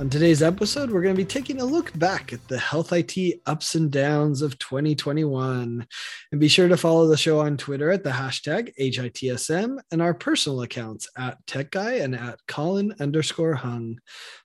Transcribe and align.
On 0.00 0.10
today's 0.10 0.42
episode, 0.42 0.90
we're 0.90 1.02
going 1.02 1.14
to 1.14 1.22
be 1.22 1.24
taking 1.24 1.60
a 1.60 1.64
look 1.64 1.96
back 1.96 2.32
at 2.32 2.48
the 2.48 2.58
health 2.58 2.92
IT 2.92 3.16
ups 3.46 3.76
and 3.76 3.92
downs 3.92 4.42
of 4.42 4.58
2021. 4.58 5.86
And 6.32 6.40
be 6.40 6.48
sure 6.48 6.66
to 6.66 6.76
follow 6.76 7.06
the 7.06 7.16
show 7.16 7.38
on 7.38 7.56
Twitter 7.56 7.92
at 7.92 8.02
the 8.02 8.10
hashtag 8.10 8.74
HITSM 8.76 9.78
and 9.92 10.02
our 10.02 10.12
personal 10.12 10.62
accounts 10.62 11.08
at 11.16 11.38
Tech 11.46 11.70
Guy 11.70 11.98
and 11.98 12.16
at 12.16 12.44
Colin 12.48 12.92
underscore 12.98 13.54
Hung. 13.54 14.00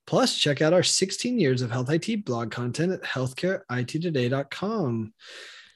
Plus, 0.06 0.38
check 0.38 0.62
out 0.62 0.74
our 0.74 0.84
16 0.84 1.40
years 1.40 1.64
of 1.64 1.72
health 1.72 1.90
IT 1.90 2.26
blog 2.26 2.52
content 2.52 2.92
at 2.92 3.02
healthcareittoday.com. 3.02 5.14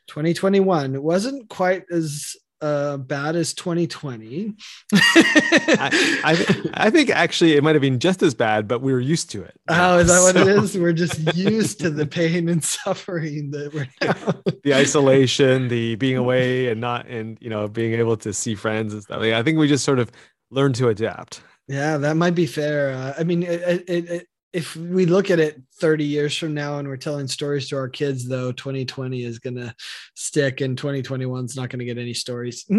2021 0.07 1.01
wasn't 1.01 1.49
quite 1.49 1.85
as 1.89 2.35
uh, 2.63 2.95
bad 2.95 3.35
as 3.35 3.53
2020. 3.53 4.53
I, 4.93 6.21
I, 6.23 6.85
I, 6.85 6.89
think 6.89 7.09
actually 7.09 7.57
it 7.57 7.63
might 7.63 7.75
have 7.75 7.81
been 7.81 7.99
just 7.99 8.23
as 8.23 8.33
bad, 8.33 8.69
but 8.69 8.79
we 8.79 8.93
were 8.93 9.01
used 9.01 9.29
to 9.31 9.43
it. 9.43 9.59
Oh, 9.67 9.97
is 9.97 10.07
that 10.07 10.19
so. 10.19 10.23
what 10.23 10.35
it 10.37 10.47
is? 10.47 10.77
We're 10.77 10.93
just 10.93 11.35
used 11.35 11.81
to 11.81 11.89
the 11.89 12.07
pain 12.07 12.47
and 12.47 12.63
suffering 12.63 13.51
that 13.51 13.73
we're 13.73 13.87
now. 14.01 14.53
the 14.63 14.75
isolation, 14.75 15.67
the 15.67 15.95
being 15.95 16.15
away 16.15 16.69
and 16.69 16.79
not, 16.79 17.05
and 17.07 17.37
you 17.41 17.49
know, 17.49 17.67
being 17.67 17.93
able 17.93 18.15
to 18.17 18.31
see 18.31 18.55
friends 18.55 18.93
and 18.93 19.03
stuff. 19.03 19.19
Like, 19.19 19.33
I 19.33 19.43
think 19.43 19.57
we 19.57 19.67
just 19.67 19.83
sort 19.83 19.99
of 19.99 20.09
learned 20.49 20.75
to 20.75 20.87
adapt. 20.87 21.41
Yeah, 21.67 21.97
that 21.97 22.15
might 22.15 22.35
be 22.35 22.45
fair. 22.45 22.93
Uh, 22.93 23.13
I 23.17 23.23
mean, 23.25 23.43
it, 23.43 23.83
it, 23.89 24.09
it, 24.09 24.27
if 24.53 24.75
we 24.75 25.07
look 25.07 25.31
at 25.31 25.39
it 25.39 25.59
30 25.79 26.05
years 26.05 26.37
from 26.37 26.53
now 26.53 26.77
and 26.77 26.87
we're 26.87 26.95
telling 26.95 27.27
stories 27.27 27.67
to 27.69 27.75
our 27.75 27.89
kids 27.89 28.27
though 28.27 28.51
2020 28.51 29.23
is 29.23 29.39
going 29.39 29.55
to 29.55 29.73
stick 30.13 30.61
and 30.61 30.77
2021 30.77 31.45
is 31.45 31.55
not 31.55 31.69
going 31.69 31.79
to 31.79 31.85
get 31.85 31.97
any 31.97 32.13
stories. 32.13 32.65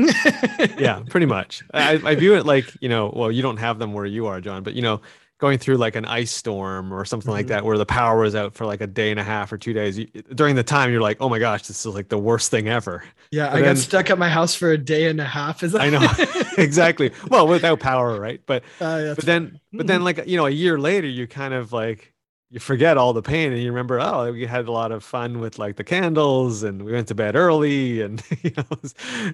Yeah 0.79 1.03
pretty 1.11 1.27
much. 1.27 1.63
I, 1.73 2.01
I 2.05 2.15
view 2.15 2.37
it 2.37 2.47
like 2.47 2.73
you 2.81 2.89
know 2.89 3.13
well 3.15 3.31
you 3.31 3.43
don't 3.43 3.57
have 3.57 3.79
them 3.79 3.93
where 3.93 4.07
you 4.07 4.27
are 4.27 4.41
john 4.41 4.63
but 4.63 4.75
you 4.75 4.83
know 4.83 5.01
going 5.45 5.59
through 5.59 5.77
like 5.77 5.95
an 5.95 6.07
ice 6.07 6.31
storm 6.31 6.91
or 6.91 7.05
something 7.05 7.29
mm-hmm. 7.29 7.37
like 7.37 7.49
that 7.49 7.67
where 7.67 7.77
the 7.77 7.85
power 7.85 8.21
was 8.21 8.35
out 8.35 8.55
for 8.55 8.65
like 8.65 8.81
a 8.81 8.87
day 8.87 9.11
and 9.11 9.21
a 9.21 9.23
half 9.23 9.53
or 9.53 9.59
two 9.59 9.75
days 9.75 9.99
you, 9.99 10.07
during 10.35 10.55
the 10.55 10.63
time 10.63 10.91
you're 10.91 11.03
like 11.03 11.19
oh 11.21 11.29
my 11.29 11.39
gosh 11.39 11.67
this 11.67 11.85
is 11.85 11.95
like 11.95 12.09
the 12.09 12.17
worst 12.17 12.51
thing 12.51 12.67
ever. 12.67 13.05
Yeah 13.31 13.51
but 13.51 13.57
i 13.57 13.61
then, 13.61 13.75
got 13.75 13.83
stuck 13.83 14.09
at 14.09 14.19
my 14.19 14.31
house 14.31 14.55
for 14.55 14.71
a 14.71 14.79
day 14.79 15.07
and 15.07 15.21
a 15.21 15.25
half 15.27 15.63
is 15.63 15.73
that 15.73 15.83
i 15.83 15.91
know. 15.91 16.01
Exactly. 16.57 17.11
Well 17.29 17.47
without 17.47 17.81
power 17.81 18.19
right? 18.19 18.41
But 18.47 18.63
uh, 18.81 19.15
but 19.15 19.27
then 19.27 19.61
but 19.71 19.87
then 19.87 20.03
like 20.03 20.27
you 20.27 20.39
know 20.39 20.47
a 20.47 20.51
year 20.51 20.79
later 20.79 21.09
you 21.09 21.27
kind 21.27 21.53
of 21.53 21.75
like 21.75 22.15
you 22.49 22.59
forget 22.59 22.97
all 22.97 23.13
the 23.13 23.21
pain 23.21 23.53
and 23.53 23.61
you 23.61 23.69
remember 23.69 24.01
oh 24.01 24.33
we 24.33 24.47
had 24.47 24.67
a 24.67 24.73
lot 24.73 24.93
of 24.93 25.05
fun 25.05 25.41
with 25.41 25.59
like 25.59 25.77
the 25.77 25.85
candles 25.85 26.63
and 26.63 26.83
we 26.83 26.93
went 26.93 27.09
to 27.09 27.15
bed 27.15 27.37
early 27.37 28.01
and 28.07 28.23
you 28.43 28.53
know 28.57 28.65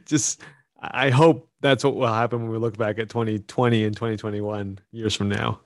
just 0.07 0.41
i 0.81 1.11
hope 1.11 1.49
that's 1.61 1.85
what 1.85 1.95
will 1.95 2.13
happen 2.13 2.43
when 2.43 2.51
we 2.51 2.59
look 2.59 2.77
back 2.77 2.99
at 2.99 3.11
2020 3.11 3.85
and 3.85 3.95
2021 3.95 4.79
years 4.91 5.15
from 5.15 5.29
now 5.29 5.61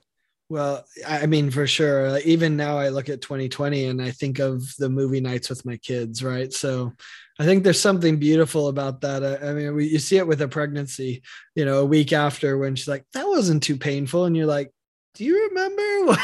well, 0.48 0.84
I 1.06 1.26
mean, 1.26 1.50
for 1.50 1.66
sure. 1.66 2.18
Even 2.18 2.56
now, 2.56 2.76
I 2.78 2.90
look 2.90 3.08
at 3.08 3.22
2020 3.22 3.86
and 3.86 4.02
I 4.02 4.10
think 4.10 4.38
of 4.38 4.62
the 4.78 4.90
movie 4.90 5.20
nights 5.20 5.48
with 5.48 5.64
my 5.64 5.78
kids, 5.78 6.22
right? 6.22 6.52
So 6.52 6.92
I 7.38 7.44
think 7.44 7.64
there's 7.64 7.80
something 7.80 8.18
beautiful 8.18 8.68
about 8.68 9.00
that. 9.00 9.24
I, 9.24 9.48
I 9.48 9.52
mean, 9.54 9.74
we, 9.74 9.86
you 9.86 9.98
see 9.98 10.18
it 10.18 10.26
with 10.26 10.42
a 10.42 10.48
pregnancy, 10.48 11.22
you 11.54 11.64
know, 11.64 11.80
a 11.80 11.84
week 11.84 12.12
after 12.12 12.58
when 12.58 12.76
she's 12.76 12.88
like, 12.88 13.04
that 13.14 13.26
wasn't 13.26 13.62
too 13.62 13.76
painful. 13.76 14.26
And 14.26 14.36
you're 14.36 14.46
like, 14.46 14.70
do 15.14 15.24
you 15.24 15.48
remember? 15.48 16.18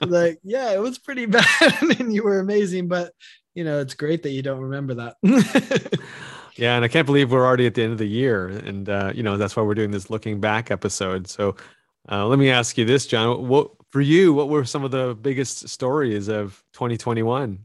like, 0.06 0.38
yeah, 0.44 0.72
it 0.72 0.80
was 0.80 0.98
pretty 0.98 1.26
bad. 1.26 1.44
and 1.98 2.14
you 2.14 2.22
were 2.22 2.38
amazing. 2.38 2.86
But, 2.86 3.12
you 3.54 3.64
know, 3.64 3.80
it's 3.80 3.94
great 3.94 4.22
that 4.22 4.30
you 4.30 4.42
don't 4.42 4.60
remember 4.60 4.94
that. 4.94 5.16
yeah. 6.56 6.76
And 6.76 6.84
I 6.84 6.88
can't 6.88 7.06
believe 7.06 7.32
we're 7.32 7.44
already 7.44 7.66
at 7.66 7.74
the 7.74 7.82
end 7.82 7.92
of 7.92 7.98
the 7.98 8.06
year. 8.06 8.48
And, 8.48 8.88
uh, 8.88 9.12
you 9.14 9.22
know, 9.22 9.36
that's 9.36 9.56
why 9.56 9.62
we're 9.62 9.74
doing 9.74 9.90
this 9.90 10.08
looking 10.08 10.40
back 10.40 10.70
episode. 10.70 11.28
So, 11.28 11.56
uh, 12.10 12.26
let 12.26 12.38
me 12.38 12.50
ask 12.50 12.78
you 12.78 12.84
this, 12.84 13.06
John. 13.06 13.48
What 13.48 13.70
for 13.90 14.00
you? 14.00 14.32
What 14.32 14.48
were 14.48 14.64
some 14.64 14.84
of 14.84 14.90
the 14.90 15.16
biggest 15.20 15.68
stories 15.68 16.28
of 16.28 16.62
2021? 16.74 17.64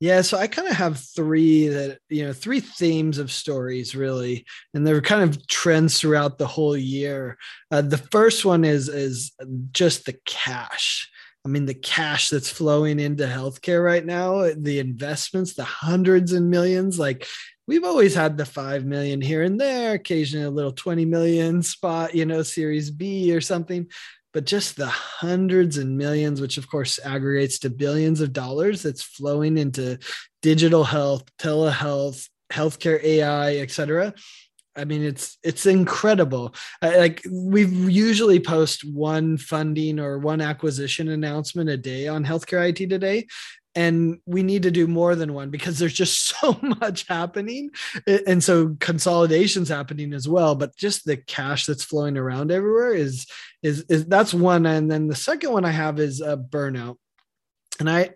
Yeah, 0.00 0.20
so 0.20 0.36
I 0.36 0.48
kind 0.48 0.68
of 0.68 0.74
have 0.74 0.98
three 0.98 1.68
that 1.68 1.98
you 2.08 2.26
know 2.26 2.32
three 2.32 2.60
themes 2.60 3.18
of 3.18 3.32
stories 3.32 3.94
really, 3.94 4.44
and 4.74 4.86
they're 4.86 5.00
kind 5.00 5.22
of 5.22 5.46
trends 5.46 5.98
throughout 5.98 6.36
the 6.36 6.46
whole 6.46 6.76
year. 6.76 7.38
Uh, 7.70 7.80
the 7.80 7.98
first 7.98 8.44
one 8.44 8.64
is 8.64 8.88
is 8.88 9.32
just 9.72 10.04
the 10.04 10.16
cash. 10.26 11.10
I 11.44 11.50
mean, 11.50 11.66
the 11.66 11.74
cash 11.74 12.30
that's 12.30 12.48
flowing 12.48 12.98
into 12.98 13.24
healthcare 13.26 13.84
right 13.84 14.04
now, 14.04 14.50
the 14.56 14.78
investments, 14.78 15.54
the 15.54 15.64
hundreds 15.64 16.32
and 16.32 16.50
millions, 16.50 16.98
like 16.98 17.26
we've 17.66 17.84
always 17.84 18.14
had 18.14 18.36
the 18.36 18.46
5 18.46 18.84
million 18.84 19.20
here 19.20 19.42
and 19.42 19.60
there 19.60 19.94
occasionally 19.94 20.46
a 20.46 20.50
little 20.50 20.72
20 20.72 21.04
million 21.04 21.62
spot 21.62 22.14
you 22.14 22.26
know 22.26 22.42
series 22.42 22.90
b 22.90 23.34
or 23.34 23.40
something. 23.40 23.86
But 24.32 24.46
just 24.46 24.76
the 24.76 24.88
hundreds 24.88 25.78
and 25.78 25.96
millions 25.96 26.40
which 26.40 26.58
of 26.58 26.68
course 26.68 26.98
aggregates 27.04 27.60
to 27.60 27.70
billions 27.70 28.20
of 28.20 28.32
dollars 28.32 28.82
that's 28.82 29.02
flowing 29.02 29.58
into 29.58 29.98
digital 30.42 30.84
health 30.84 31.24
telehealth 31.38 32.28
healthcare 32.52 33.02
ai 33.02 33.58
etc 33.58 34.12
I 34.76 34.84
mean, 34.84 35.02
it's 35.02 35.38
it's 35.42 35.66
incredible. 35.66 36.54
like 36.82 37.22
we 37.30 37.66
usually 37.66 38.40
post 38.40 38.84
one 38.84 39.36
funding 39.36 39.98
or 39.98 40.18
one 40.18 40.40
acquisition 40.40 41.08
announcement 41.08 41.70
a 41.70 41.76
day 41.76 42.08
on 42.08 42.24
Healthcare 42.24 42.68
IT 42.68 42.88
Today, 42.88 43.26
and 43.74 44.18
we 44.24 44.42
need 44.42 44.62
to 44.62 44.70
do 44.70 44.86
more 44.86 45.14
than 45.16 45.34
one 45.34 45.50
because 45.50 45.78
there's 45.78 45.94
just 45.94 46.26
so 46.40 46.58
much 46.80 47.06
happening. 47.08 47.70
And 48.26 48.42
so 48.42 48.76
consolidations 48.80 49.68
happening 49.68 50.12
as 50.12 50.28
well 50.28 50.54
but 50.54 50.76
just 50.76 51.04
the 51.04 51.16
cash 51.16 51.66
that's 51.66 51.84
flowing 51.84 52.16
around 52.16 52.50
everywhere 52.50 52.92
is 52.92 53.26
is, 53.62 53.84
is 53.88 54.06
that's 54.06 54.34
one. 54.34 54.66
And 54.66 54.90
then 54.90 55.08
the 55.08 55.14
second 55.14 55.52
one 55.52 55.64
i 55.64 55.70
have 55.70 55.98
is 55.98 56.20
a 56.20 56.36
burnout. 56.36 56.96
And 57.80 57.90
i 57.90 58.10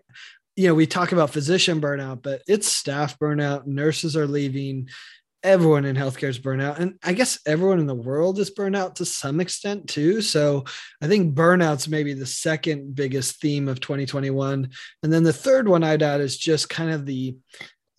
you 0.55 0.67
know 0.67 0.73
we 0.73 0.87
talk 0.87 1.13
about 1.13 1.29
physician 1.29 1.79
burnout 1.79 2.21
but 2.21 2.41
it's 2.45 2.67
staff 2.67 3.17
burnout 3.17 3.65
nurses 3.65 4.17
are 4.17 4.27
leaving 4.27 4.89
everyone 5.43 5.85
in 5.85 5.95
healthcare 5.95 6.27
is 6.27 6.39
burnout 6.39 6.79
and 6.79 6.95
i 7.03 7.13
guess 7.13 7.39
everyone 7.45 7.79
in 7.79 7.87
the 7.87 7.95
world 7.95 8.39
is 8.39 8.51
burnout 8.51 8.95
to 8.95 9.05
some 9.05 9.39
extent 9.39 9.87
too. 9.87 10.21
So 10.21 10.65
i 11.01 11.07
think 11.07 11.35
burnout's 11.35 11.87
maybe 11.87 12.13
the 12.13 12.25
second 12.25 12.95
biggest 12.95 13.39
theme 13.39 13.67
of 13.67 13.79
2021 13.79 14.69
and 15.03 15.13
then 15.13 15.23
the 15.23 15.33
third 15.33 15.67
one 15.67 15.83
i'd 15.83 16.03
add 16.03 16.21
is 16.21 16.37
just 16.37 16.69
kind 16.69 16.91
of 16.91 17.05
the 17.05 17.37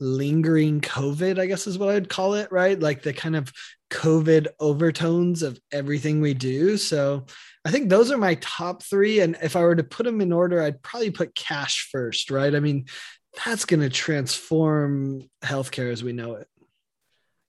lingering 0.00 0.80
covid 0.80 1.38
i 1.38 1.46
guess 1.46 1.66
is 1.66 1.78
what 1.78 1.90
i'd 1.90 2.08
call 2.08 2.34
it 2.34 2.50
right? 2.50 2.78
Like 2.78 3.02
the 3.02 3.12
kind 3.12 3.36
of 3.36 3.52
covid 3.90 4.46
overtones 4.60 5.42
of 5.42 5.58
everything 5.72 6.20
we 6.20 6.34
do. 6.34 6.76
So 6.76 7.26
i 7.64 7.70
think 7.70 7.88
those 7.88 8.10
are 8.10 8.18
my 8.18 8.34
top 8.36 8.82
three 8.82 9.20
and 9.20 9.36
if 9.42 9.56
i 9.56 9.62
were 9.62 9.76
to 9.76 9.84
put 9.84 10.04
them 10.04 10.20
in 10.20 10.32
order 10.32 10.62
i'd 10.62 10.82
probably 10.82 11.10
put 11.10 11.34
cash 11.34 11.88
first 11.90 12.30
right? 12.30 12.54
I 12.54 12.60
mean 12.60 12.86
that's 13.44 13.64
going 13.64 13.80
to 13.80 13.88
transform 13.88 15.22
healthcare 15.42 15.92
as 15.92 16.02
we 16.02 16.12
know 16.12 16.34
it 16.34 16.48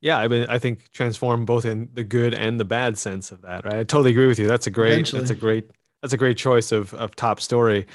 yeah, 0.02 0.18
I 0.18 0.28
mean, 0.28 0.48
I 0.50 0.58
think 0.58 0.92
transform 0.92 1.46
both 1.46 1.64
in 1.64 1.90
the 1.94 2.04
good 2.04 2.34
and 2.34 2.60
the 2.60 2.66
bad 2.66 2.98
sense 2.98 3.32
of 3.32 3.42
that, 3.44 3.64
right? 3.64 3.76
I 3.76 3.84
totally 3.84 4.12
agree 4.12 4.28
with 4.28 4.40
you. 4.40 4.48
That's 4.48 4.68
a 4.68 4.72
great, 4.72 4.94
Eventually. 4.94 5.22
that's 5.22 5.32
a 5.32 5.36
great, 5.36 5.70
that's 6.02 6.14
a 6.14 6.18
great 6.18 6.38
choice 6.38 6.72
of 6.72 6.94
of 6.96 7.16
top 7.16 7.40
story. 7.40 7.86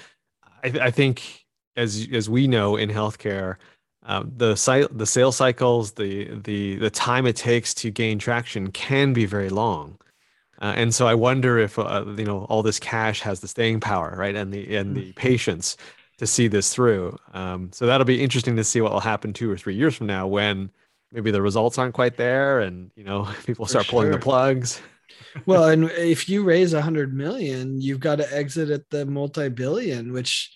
I, 0.62 0.72
I 0.80 0.90
think 0.90 1.44
as 1.76 2.06
as 2.12 2.30
we 2.30 2.46
know 2.46 2.76
in 2.76 2.90
healthcare, 2.90 3.56
um, 4.04 4.32
the 4.36 4.54
site, 4.54 4.96
the 4.96 5.06
sales 5.06 5.36
cycles, 5.36 5.92
the 5.92 6.30
the 6.42 6.76
the 6.76 6.90
time 6.90 7.26
it 7.26 7.34
takes 7.36 7.74
to 7.74 7.90
gain 7.90 8.18
traction 8.20 8.70
can 8.70 9.12
be 9.12 9.26
very 9.26 9.48
long. 9.48 9.98
Uh, 10.62 10.72
and 10.76 10.94
so 10.94 11.06
I 11.06 11.14
wonder 11.14 11.58
if 11.58 11.78
uh, 11.78 12.04
you 12.16 12.24
know 12.24 12.44
all 12.44 12.62
this 12.62 12.78
cash 12.78 13.20
has 13.22 13.40
the 13.40 13.48
staying 13.48 13.80
power, 13.80 14.14
right, 14.16 14.34
and 14.36 14.52
the 14.52 14.76
and 14.76 14.96
the 14.96 15.12
mm. 15.12 15.16
patience 15.16 15.76
to 16.18 16.26
see 16.26 16.46
this 16.46 16.72
through. 16.72 17.18
Um, 17.34 17.70
so 17.72 17.84
that'll 17.84 18.06
be 18.06 18.22
interesting 18.22 18.56
to 18.56 18.64
see 18.64 18.80
what 18.80 18.92
will 18.92 19.00
happen 19.00 19.32
two 19.32 19.50
or 19.50 19.56
three 19.56 19.74
years 19.74 19.94
from 19.94 20.06
now 20.06 20.26
when 20.26 20.70
maybe 21.12 21.30
the 21.30 21.42
results 21.42 21.78
aren't 21.78 21.94
quite 21.94 22.16
there 22.16 22.60
and 22.60 22.90
you 22.96 23.04
know 23.04 23.28
people 23.46 23.66
start 23.66 23.86
pulling 23.88 24.10
the 24.10 24.18
plugs. 24.18 24.80
Well 25.46 25.68
and 25.68 25.84
if 25.90 26.28
you 26.28 26.42
raise 26.42 26.72
a 26.72 26.82
hundred 26.82 27.14
million 27.14 27.80
you've 27.80 28.00
got 28.00 28.16
to 28.16 28.36
exit 28.36 28.70
at 28.70 28.88
the 28.90 29.06
multi-billion 29.06 30.12
which 30.12 30.52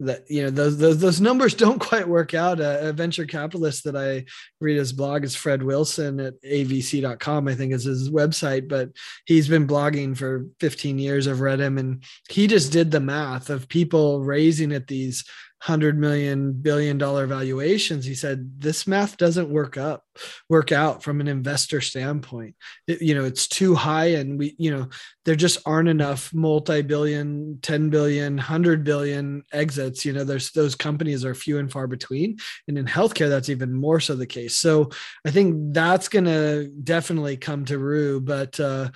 that 0.00 0.22
you 0.30 0.42
know 0.42 0.50
those, 0.50 0.78
those 0.78 0.98
those 0.98 1.20
numbers 1.20 1.52
don't 1.54 1.78
quite 1.78 2.08
work 2.08 2.32
out. 2.32 2.58
A, 2.58 2.88
a, 2.88 2.92
venture 2.92 3.26
capitalist 3.26 3.84
that 3.84 3.96
i 3.96 4.24
read 4.60 4.78
his 4.78 4.92
blog 4.92 5.24
is 5.24 5.36
fred 5.36 5.62
wilson 5.62 6.18
at 6.18 6.42
avc.com 6.42 7.48
i 7.48 7.54
think 7.54 7.72
is 7.72 7.84
his 7.84 8.10
website 8.10 8.68
but 8.68 8.88
he's 9.26 9.48
been 9.48 9.66
blogging 9.66 10.16
for 10.16 10.46
15 10.60 10.98
years. 10.98 11.28
I've 11.28 11.40
read 11.40 11.60
him 11.60 11.76
and 11.76 12.02
he 12.30 12.46
just 12.46 12.72
did 12.72 12.90
the 12.90 13.00
math 13.00 13.50
of 13.50 13.68
people 13.68 14.20
raising 14.20 14.72
at 14.72 14.86
these 14.86 15.24
hundred 15.60 15.98
million 15.98 16.52
billion 16.52 16.96
dollar 16.96 17.26
valuations. 17.26 18.06
He 18.06 18.14
said 18.14 18.60
this 18.60 18.86
math 18.86 19.18
doesn't 19.18 19.50
work 19.50 19.76
up, 19.76 20.04
work 20.48 20.72
out 20.72 21.02
from 21.02 21.20
an 21.20 21.28
investor 21.28 21.82
standpoint. 21.82 22.56
It, 22.86 23.02
you 23.02 23.14
know, 23.14 23.24
it's 23.24 23.46
too 23.46 23.74
high, 23.74 24.06
and 24.06 24.38
we, 24.38 24.54
you 24.58 24.70
know, 24.70 24.88
there 25.26 25.36
just 25.36 25.58
aren't 25.66 25.90
enough 25.90 26.32
multi-billion, 26.32 27.58
10 27.60 27.90
billion, 27.90 28.36
100 28.36 28.84
billion 28.84 29.42
exits. 29.52 30.04
You 30.06 30.14
know, 30.14 30.24
there's 30.24 30.50
those 30.52 30.74
companies 30.74 31.26
are 31.26 31.34
few 31.34 31.58
and 31.58 31.70
far 31.70 31.86
between, 31.86 32.38
and 32.66 32.78
in 32.78 32.86
healthcare, 32.86 33.28
that's 33.28 33.50
even 33.50 33.72
more 33.72 34.00
so 34.00 34.14
the 34.14 34.26
case. 34.26 34.56
So 34.56 34.90
I 35.26 35.30
think 35.30 35.74
that's 35.74 36.08
going 36.08 36.24
to 36.24 36.68
definitely 36.82 37.36
come 37.36 37.66
to 37.66 37.78
rue, 37.78 38.20
but. 38.20 38.58
Uh, 38.58 38.90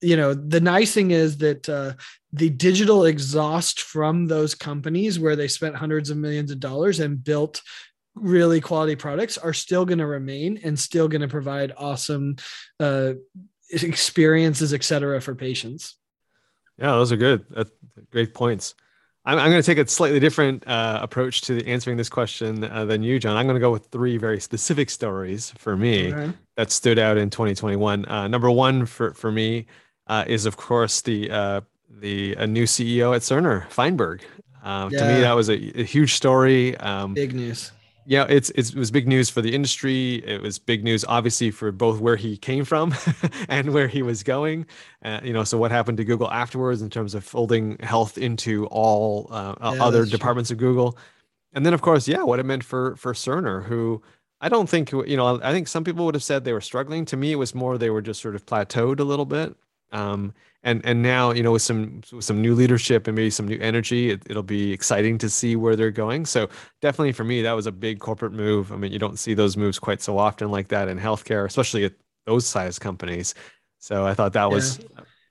you 0.00 0.16
know 0.16 0.34
the 0.34 0.60
nice 0.60 0.94
thing 0.94 1.10
is 1.10 1.38
that 1.38 1.68
uh, 1.68 1.92
the 2.32 2.50
digital 2.50 3.04
exhaust 3.04 3.82
from 3.82 4.26
those 4.26 4.54
companies 4.54 5.18
where 5.18 5.36
they 5.36 5.48
spent 5.48 5.76
hundreds 5.76 6.10
of 6.10 6.16
millions 6.16 6.50
of 6.50 6.60
dollars 6.60 7.00
and 7.00 7.22
built 7.22 7.60
really 8.14 8.60
quality 8.60 8.96
products 8.96 9.38
are 9.38 9.52
still 9.52 9.84
going 9.84 9.98
to 9.98 10.06
remain 10.06 10.58
and 10.64 10.78
still 10.78 11.08
going 11.08 11.20
to 11.20 11.28
provide 11.28 11.72
awesome 11.76 12.36
uh, 12.78 13.12
experiences 13.70 14.72
et 14.72 14.84
cetera 14.84 15.20
for 15.20 15.34
patients. 15.34 15.96
Yeah 16.78 16.92
those 16.92 17.12
are 17.12 17.16
good. 17.16 17.44
That's 17.50 17.70
great 18.10 18.34
points. 18.34 18.74
I'm, 19.26 19.38
I'm 19.38 19.50
going 19.50 19.62
to 19.62 19.66
take 19.66 19.78
a 19.78 19.88
slightly 19.88 20.18
different 20.18 20.66
uh, 20.66 20.98
approach 21.02 21.42
to 21.42 21.64
answering 21.66 21.98
this 21.98 22.08
question 22.08 22.64
uh, 22.64 22.86
than 22.86 23.02
you 23.02 23.18
john. 23.18 23.36
I'm 23.36 23.46
going 23.46 23.56
to 23.56 23.60
go 23.60 23.70
with 23.70 23.86
three 23.86 24.16
very 24.16 24.40
specific 24.40 24.88
stories 24.88 25.52
for 25.58 25.76
me 25.76 26.12
okay. 26.12 26.32
that 26.56 26.70
stood 26.70 26.98
out 26.98 27.18
in 27.18 27.28
2021 27.28 28.06
uh, 28.06 28.28
number 28.28 28.50
one 28.50 28.86
for, 28.86 29.12
for 29.14 29.30
me 29.30 29.66
uh, 30.10 30.24
is 30.26 30.44
of 30.44 30.56
course 30.56 31.00
the 31.02 31.30
uh, 31.30 31.60
the 31.88 32.34
a 32.34 32.46
new 32.46 32.64
CEO 32.64 33.14
at 33.14 33.22
Cerner, 33.22 33.68
Feinberg. 33.70 34.22
Uh, 34.62 34.90
yeah. 34.92 34.98
To 34.98 35.14
me, 35.14 35.20
that 35.20 35.32
was 35.32 35.48
a, 35.48 35.80
a 35.80 35.84
huge 35.84 36.14
story. 36.14 36.76
Um, 36.78 37.14
big 37.14 37.32
news. 37.32 37.70
Yeah, 38.06 38.26
it's, 38.28 38.50
it's, 38.56 38.70
it 38.70 38.76
was 38.76 38.90
big 38.90 39.06
news 39.06 39.30
for 39.30 39.40
the 39.40 39.54
industry. 39.54 40.16
It 40.26 40.42
was 40.42 40.58
big 40.58 40.82
news, 40.82 41.04
obviously, 41.06 41.52
for 41.52 41.70
both 41.70 42.00
where 42.00 42.16
he 42.16 42.36
came 42.36 42.64
from 42.64 42.92
and 43.48 43.72
where 43.72 43.86
he 43.86 44.02
was 44.02 44.22
going. 44.24 44.66
Uh, 45.04 45.20
you 45.22 45.32
know, 45.32 45.44
so 45.44 45.56
what 45.58 45.70
happened 45.70 45.98
to 45.98 46.04
Google 46.04 46.28
afterwards 46.30 46.82
in 46.82 46.90
terms 46.90 47.14
of 47.14 47.22
folding 47.22 47.78
health 47.78 48.18
into 48.18 48.66
all 48.66 49.28
uh, 49.30 49.54
yeah, 49.60 49.84
other 49.84 50.04
departments 50.04 50.48
true. 50.48 50.56
of 50.56 50.58
Google, 50.58 50.98
and 51.52 51.64
then 51.64 51.72
of 51.72 51.82
course, 51.82 52.08
yeah, 52.08 52.22
what 52.22 52.40
it 52.40 52.46
meant 52.46 52.64
for 52.64 52.96
for 52.96 53.12
Cerner, 53.12 53.64
who 53.64 54.02
I 54.40 54.48
don't 54.48 54.68
think 54.68 54.90
you 54.90 55.16
know. 55.16 55.40
I 55.40 55.52
think 55.52 55.68
some 55.68 55.84
people 55.84 56.04
would 56.06 56.14
have 56.14 56.24
said 56.24 56.44
they 56.44 56.52
were 56.52 56.60
struggling. 56.60 57.04
To 57.06 57.16
me, 57.16 57.32
it 57.32 57.36
was 57.36 57.54
more 57.54 57.78
they 57.78 57.90
were 57.90 58.02
just 58.02 58.20
sort 58.20 58.34
of 58.34 58.44
plateaued 58.44 58.98
a 58.98 59.04
little 59.04 59.26
bit. 59.26 59.54
Um, 59.92 60.34
and 60.62 60.84
and 60.84 61.02
now 61.02 61.32
you 61.32 61.42
know 61.42 61.52
with 61.52 61.62
some 61.62 62.02
with 62.12 62.24
some 62.24 62.42
new 62.42 62.54
leadership 62.54 63.06
and 63.06 63.16
maybe 63.16 63.30
some 63.30 63.48
new 63.48 63.58
energy, 63.60 64.10
it, 64.10 64.22
it'll 64.28 64.42
be 64.42 64.72
exciting 64.72 65.18
to 65.18 65.30
see 65.30 65.56
where 65.56 65.74
they're 65.76 65.90
going. 65.90 66.26
So 66.26 66.48
definitely 66.82 67.12
for 67.12 67.24
me, 67.24 67.42
that 67.42 67.52
was 67.52 67.66
a 67.66 67.72
big 67.72 67.98
corporate 67.98 68.32
move. 68.32 68.72
I 68.72 68.76
mean, 68.76 68.92
you 68.92 68.98
don't 68.98 69.18
see 69.18 69.34
those 69.34 69.56
moves 69.56 69.78
quite 69.78 70.02
so 70.02 70.18
often 70.18 70.50
like 70.50 70.68
that 70.68 70.88
in 70.88 70.98
healthcare, 70.98 71.46
especially 71.46 71.84
at 71.84 71.94
those 72.26 72.46
size 72.46 72.78
companies. 72.78 73.34
So 73.78 74.06
I 74.06 74.12
thought 74.12 74.34
that 74.34 74.50
was 74.50 74.78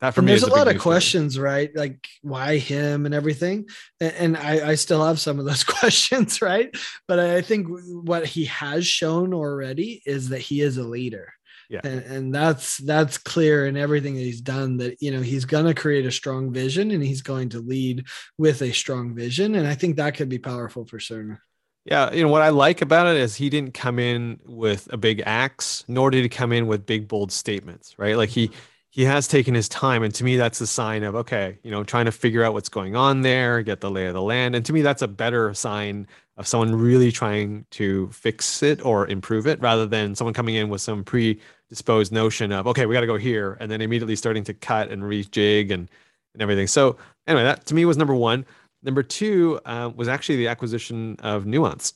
that 0.02 0.14
for 0.14 0.22
and 0.22 0.26
me. 0.26 0.32
There's 0.32 0.44
a, 0.44 0.48
a 0.48 0.56
lot 0.56 0.68
of 0.68 0.82
questions, 0.82 1.38
right? 1.38 1.70
Like 1.76 2.08
why 2.22 2.58
him 2.58 3.06
and 3.06 3.14
everything. 3.14 3.68
And, 4.00 4.14
and 4.14 4.38
I, 4.38 4.70
I 4.70 4.76
still 4.76 5.06
have 5.06 5.20
some 5.20 5.40
of 5.40 5.46
those 5.46 5.64
questions, 5.80 6.42
right? 6.42 6.76
But 7.08 7.20
I 7.20 7.42
think 7.42 7.68
what 7.92 8.26
he 8.26 8.46
has 8.46 8.88
shown 8.88 9.34
already 9.34 10.02
is 10.06 10.30
that 10.30 10.40
he 10.40 10.62
is 10.62 10.78
a 10.78 10.84
leader 10.84 11.34
yeah. 11.70 11.82
And, 11.84 12.02
and 12.02 12.36
that's 12.36 12.78
that's 12.78 13.18
clear 13.18 13.68
in 13.68 13.78
everything 13.78 14.16
that 14.16 14.22
he's 14.22 14.42
done 14.42 14.78
that 14.78 15.02
you 15.02 15.12
know 15.12 15.22
he's 15.22 15.46
going 15.46 15.66
to 15.66 15.74
create 15.74 16.06
a 16.06 16.12
strong 16.12 16.52
vision 16.52 16.92
and 16.92 17.04
he's 17.04 17.22
going 17.22 17.50
to 17.50 17.60
lead 17.60 18.06
with 18.38 18.62
a 18.62 18.72
strong 18.72 19.16
vision 19.16 19.56
and 19.56 19.68
I 19.68 19.76
think 19.76 19.98
that 19.98 20.16
could 20.16 20.30
be 20.30 20.40
powerful 20.40 20.86
for 20.86 20.98
Cerner. 20.98 21.38
Yeah, 21.86 22.12
you 22.12 22.22
know 22.22 22.30
what 22.30 22.42
I 22.42 22.50
like 22.50 22.82
about 22.82 23.08
it 23.08 23.18
is 23.18 23.36
he 23.36 23.50
didn't 23.50 23.74
come 23.74 24.00
in 24.00 24.40
with 24.46 24.92
a 24.92 24.98
big 24.98 25.24
axe, 25.26 25.84
nor 25.88 26.12
did 26.12 26.24
he 26.24 26.30
come 26.30 26.52
in 26.52 26.68
with 26.68 26.86
big 26.86 27.08
bold 27.08 27.32
statements, 27.32 27.98
right? 27.98 28.18
Like 28.18 28.30
he 28.30 28.52
he 28.92 29.04
has 29.06 29.28
taken 29.28 29.56
his 29.56 29.70
time, 29.70 30.04
and 30.04 30.14
to 30.16 30.24
me 30.24 30.36
that's 30.36 30.62
a 30.62 30.68
sign 30.68 31.04
of 31.04 31.16
okay, 31.16 31.58
you 31.64 31.72
know, 31.72 31.84
trying 31.84 32.06
to 32.06 32.12
figure 32.12 32.44
out 32.44 32.54
what's 32.54 32.70
going 32.70 32.96
on 32.96 33.22
there, 33.22 33.62
get 33.64 33.82
the 33.82 33.90
lay 33.90 34.08
of 34.08 34.14
the 34.14 34.22
land, 34.22 34.56
and 34.56 34.66
to 34.66 34.74
me 34.74 34.82
that's 34.82 35.02
a 35.02 35.08
better 35.08 35.54
sign 35.54 36.08
of 36.38 36.48
someone 36.48 36.76
really 36.76 37.12
trying 37.12 37.66
to 37.72 38.08
fix 38.10 38.62
it 38.62 38.86
or 38.86 39.08
improve 39.08 39.48
it, 39.48 39.62
rather 39.62 39.86
than 39.86 40.16
someone 40.16 40.34
coming 40.34 40.56
in 40.56 40.70
with 40.70 40.82
some 40.82 41.04
pre 41.04 41.40
disposed 41.70 42.12
notion 42.12 42.52
of 42.52 42.68
okay 42.68 42.86
we 42.86 42.94
got 42.94 43.02
to 43.02 43.08
go 43.08 43.18
here 43.18 43.58
and 43.60 43.70
then 43.70 43.82
immediately 43.82 44.16
starting 44.16 44.44
to 44.44 44.54
cut 44.54 44.90
and 44.90 45.04
rejig 45.04 45.72
and 45.72 45.90
and 46.34 46.42
everything. 46.42 46.68
So 46.68 46.98
anyway 47.28 47.44
that 47.44 47.66
to 47.68 47.76
me 47.76 47.86
was 47.86 47.98
number 47.98 48.16
one. 48.16 48.46
Number 48.82 49.04
two 49.04 49.60
uh, 49.66 49.92
was 49.94 50.08
actually 50.08 50.38
the 50.38 50.48
acquisition 50.48 51.18
of 51.20 51.46
nuance 51.46 51.94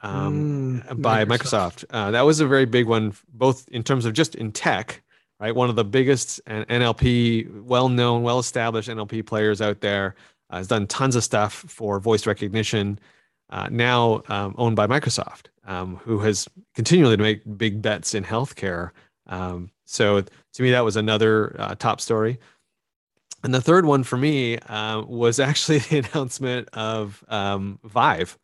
um, 0.00 0.82
mm, 0.88 1.02
by 1.02 1.24
microsoft, 1.24 1.28
microsoft. 1.28 1.84
Uh, 1.90 2.10
that 2.12 2.22
was 2.22 2.40
a 2.40 2.46
very 2.46 2.66
big 2.66 2.86
one 2.86 3.14
both 3.32 3.68
in 3.68 3.82
terms 3.82 4.04
of 4.04 4.12
just 4.12 4.34
in 4.36 4.52
tech 4.52 5.02
right? 5.40 5.54
One 5.54 5.70
of 5.70 5.76
the 5.76 5.84
biggest 5.84 6.40
and 6.46 6.66
nlp 6.68 7.64
well-known 7.64 8.22
well-established 8.22 8.88
nlp 8.88 9.26
players 9.26 9.60
out 9.60 9.80
there 9.80 10.14
uh, 10.50 10.58
has 10.58 10.68
done 10.68 10.86
tons 10.86 11.16
of 11.16 11.24
stuff 11.24 11.52
for 11.52 11.98
voice 11.98 12.26
recognition 12.26 12.98
uh, 13.48 13.68
now 13.70 14.22
um, 14.28 14.54
owned 14.58 14.76
by 14.76 14.86
microsoft 14.86 15.46
um, 15.64 15.96
who 15.96 16.18
has 16.20 16.46
continually 16.74 17.16
to 17.16 17.22
make 17.22 17.42
big 17.56 17.82
bets 17.82 18.14
in 18.14 18.22
healthcare 18.22 18.90
um, 19.30 19.70
so 19.86 20.20
to 20.20 20.62
me, 20.62 20.72
that 20.72 20.84
was 20.84 20.96
another 20.96 21.56
uh, 21.58 21.74
top 21.74 22.00
story. 22.00 22.38
And 23.42 23.54
the 23.54 23.60
third 23.60 23.86
one 23.86 24.02
for 24.04 24.18
me 24.18 24.58
uh, 24.58 25.02
was 25.02 25.40
actually 25.40 25.78
the 25.90 25.98
announcement 25.98 26.68
of 26.72 27.24
um, 27.28 27.78
Vive. 27.84 28.38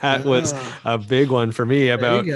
That 0.00 0.24
was 0.24 0.52
ah. 0.54 0.80
a 0.84 0.98
big 0.98 1.30
one 1.30 1.52
for 1.52 1.64
me 1.64 1.90
about 1.90 2.26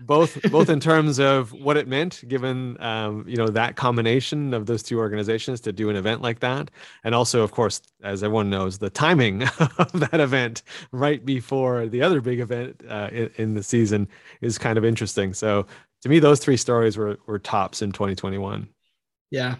both 0.00 0.40
both 0.50 0.68
in 0.68 0.78
terms 0.92 1.18
of 1.18 1.52
what 1.52 1.76
it 1.76 1.88
meant, 1.88 2.22
given 2.28 2.80
um, 2.80 3.24
you 3.26 3.36
know 3.36 3.48
that 3.48 3.76
combination 3.76 4.54
of 4.54 4.66
those 4.66 4.82
two 4.82 4.98
organizations 4.98 5.60
to 5.62 5.72
do 5.72 5.90
an 5.90 5.96
event 5.96 6.22
like 6.22 6.40
that, 6.40 6.70
and 7.04 7.14
also, 7.14 7.42
of 7.42 7.50
course, 7.50 7.82
as 8.02 8.22
everyone 8.22 8.50
knows, 8.50 8.78
the 8.78 8.90
timing 8.90 9.42
of 9.78 9.90
that 9.94 10.20
event 10.20 10.62
right 10.92 11.24
before 11.24 11.86
the 11.88 12.02
other 12.02 12.20
big 12.20 12.40
event 12.40 12.80
uh, 12.88 13.08
in, 13.10 13.30
in 13.36 13.54
the 13.54 13.62
season 13.62 14.08
is 14.40 14.58
kind 14.58 14.78
of 14.78 14.84
interesting. 14.84 15.34
So 15.34 15.66
to 16.02 16.08
me, 16.08 16.18
those 16.18 16.40
three 16.40 16.56
stories 16.56 16.96
were 16.96 17.18
were 17.26 17.38
tops 17.38 17.82
in 17.82 17.92
2021. 17.92 18.68
Yeah. 19.30 19.56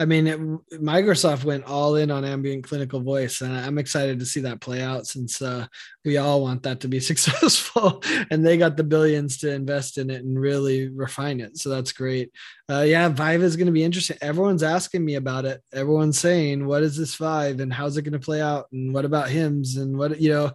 I 0.00 0.04
mean, 0.04 0.26
it, 0.28 0.40
Microsoft 0.80 1.42
went 1.42 1.64
all 1.64 1.96
in 1.96 2.12
on 2.12 2.24
ambient 2.24 2.62
clinical 2.62 3.00
voice, 3.00 3.40
and 3.40 3.52
I'm 3.52 3.78
excited 3.78 4.20
to 4.20 4.26
see 4.26 4.40
that 4.42 4.60
play 4.60 4.80
out 4.80 5.08
since 5.08 5.42
uh, 5.42 5.66
we 6.04 6.18
all 6.18 6.40
want 6.40 6.62
that 6.62 6.80
to 6.80 6.88
be 6.88 7.00
successful. 7.10 8.00
and 8.30 8.46
they 8.46 8.56
got 8.56 8.76
the 8.76 8.84
billions 8.84 9.38
to 9.38 9.52
invest 9.52 9.98
in 9.98 10.08
it 10.08 10.22
and 10.22 10.38
really 10.38 10.88
refine 10.88 11.40
it. 11.40 11.58
So 11.58 11.68
that's 11.68 11.90
great. 11.90 12.30
Uh, 12.70 12.82
yeah, 12.82 13.08
Vive 13.08 13.42
is 13.42 13.56
going 13.56 13.66
to 13.66 13.72
be 13.72 13.82
interesting. 13.82 14.18
Everyone's 14.20 14.62
asking 14.62 15.04
me 15.04 15.16
about 15.16 15.44
it. 15.44 15.62
Everyone's 15.72 16.18
saying, 16.18 16.64
"What 16.64 16.84
is 16.84 16.96
this 16.96 17.16
Vive, 17.16 17.58
and 17.58 17.72
how's 17.72 17.96
it 17.96 18.02
going 18.02 18.12
to 18.12 18.18
play 18.20 18.40
out, 18.40 18.66
and 18.70 18.94
what 18.94 19.04
about 19.04 19.30
HIMSS, 19.30 19.78
and 19.78 19.98
what 19.98 20.20
you 20.20 20.30
know?" 20.30 20.52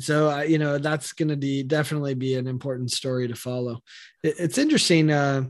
So 0.00 0.30
uh, 0.30 0.42
you 0.42 0.58
know, 0.58 0.78
that's 0.78 1.12
going 1.12 1.28
to 1.28 1.36
be 1.36 1.62
definitely 1.62 2.14
be 2.14 2.36
an 2.36 2.46
important 2.46 2.92
story 2.92 3.28
to 3.28 3.34
follow. 3.34 3.82
It, 4.22 4.36
it's 4.38 4.58
interesting. 4.58 5.10
Uh, 5.10 5.46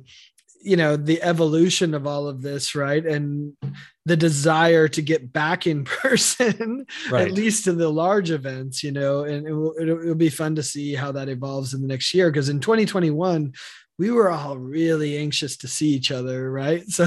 you 0.66 0.76
know 0.76 0.96
the 0.96 1.22
evolution 1.22 1.94
of 1.94 2.06
all 2.06 2.28
of 2.28 2.42
this 2.42 2.74
right? 2.74 3.04
And 3.04 3.56
the 4.04 4.16
desire 4.16 4.88
to 4.88 5.02
get 5.02 5.32
back 5.32 5.66
in 5.66 5.84
person 6.02 6.86
right. 7.10 7.28
at 7.28 7.32
least 7.32 7.64
to 7.64 7.72
the 7.72 7.88
large 7.88 8.30
events 8.30 8.84
you 8.84 8.92
know 8.92 9.24
and 9.24 9.46
it 9.46 9.52
will, 9.52 9.74
it'll, 9.80 10.14
be 10.14 10.28
fun 10.28 10.54
to 10.54 10.62
see 10.62 10.94
how 10.94 11.12
that 11.12 11.28
evolves 11.28 11.74
in 11.74 11.80
the 11.80 11.88
next 11.88 12.12
year. 12.14 12.30
Because 12.30 12.48
in 12.48 12.60
2021 12.60 13.52
we 13.98 14.10
were 14.10 14.30
all 14.30 14.58
really 14.58 15.16
anxious 15.16 15.56
to 15.56 15.68
see 15.68 15.88
each 15.88 16.10
other 16.10 16.50
right? 16.50 16.84
So 16.90 17.06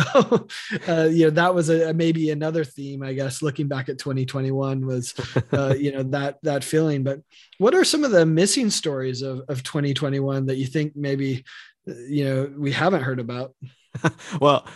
uh, 0.87 1.09
you 1.11 1.25
know 1.25 1.31
that 1.31 1.53
was 1.53 1.69
a, 1.69 1.93
maybe 1.93 2.29
another 2.29 2.63
theme 2.63 3.03
i 3.03 3.13
guess 3.13 3.41
looking 3.41 3.67
back 3.67 3.89
at 3.89 3.97
2021 3.99 4.85
was 4.85 5.13
uh, 5.51 5.75
you 5.77 5.91
know 5.91 6.03
that 6.03 6.37
that 6.43 6.63
feeling. 6.63 7.03
But 7.03 7.21
what 7.57 7.75
are 7.75 7.83
some 7.83 8.03
of 8.03 8.11
the 8.11 8.25
missing 8.25 8.69
stories 8.69 9.21
of, 9.21 9.41
of 9.49 9.63
2021 9.63 10.45
that 10.45 10.57
you 10.57 10.65
think 10.65 10.95
maybe 10.95 11.43
you 12.07 12.25
know 12.25 12.51
we 12.57 12.71
haven't 12.71 13.03
heard 13.03 13.19
about. 13.19 13.53
Well 14.39 14.67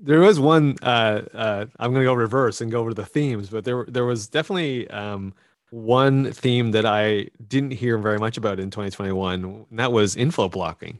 there 0.00 0.20
was 0.20 0.38
one 0.38 0.76
uh, 0.82 1.22
uh, 1.34 1.66
i'm 1.80 1.90
going 1.90 2.02
to 2.02 2.08
go 2.08 2.14
reverse 2.14 2.60
and 2.60 2.70
go 2.70 2.80
over 2.80 2.94
the 2.94 3.04
themes 3.04 3.48
but 3.48 3.64
there 3.64 3.84
there 3.88 4.04
was 4.04 4.28
definitely 4.28 4.88
um, 4.90 5.34
one 5.70 6.32
theme 6.32 6.70
that 6.70 6.86
i 6.86 7.26
didn't 7.46 7.72
hear 7.72 7.98
very 7.98 8.18
much 8.18 8.36
about 8.36 8.60
in 8.60 8.70
2021 8.70 9.44
and 9.44 9.78
that 9.78 9.92
was 9.92 10.16
info 10.16 10.48
blocking. 10.48 10.98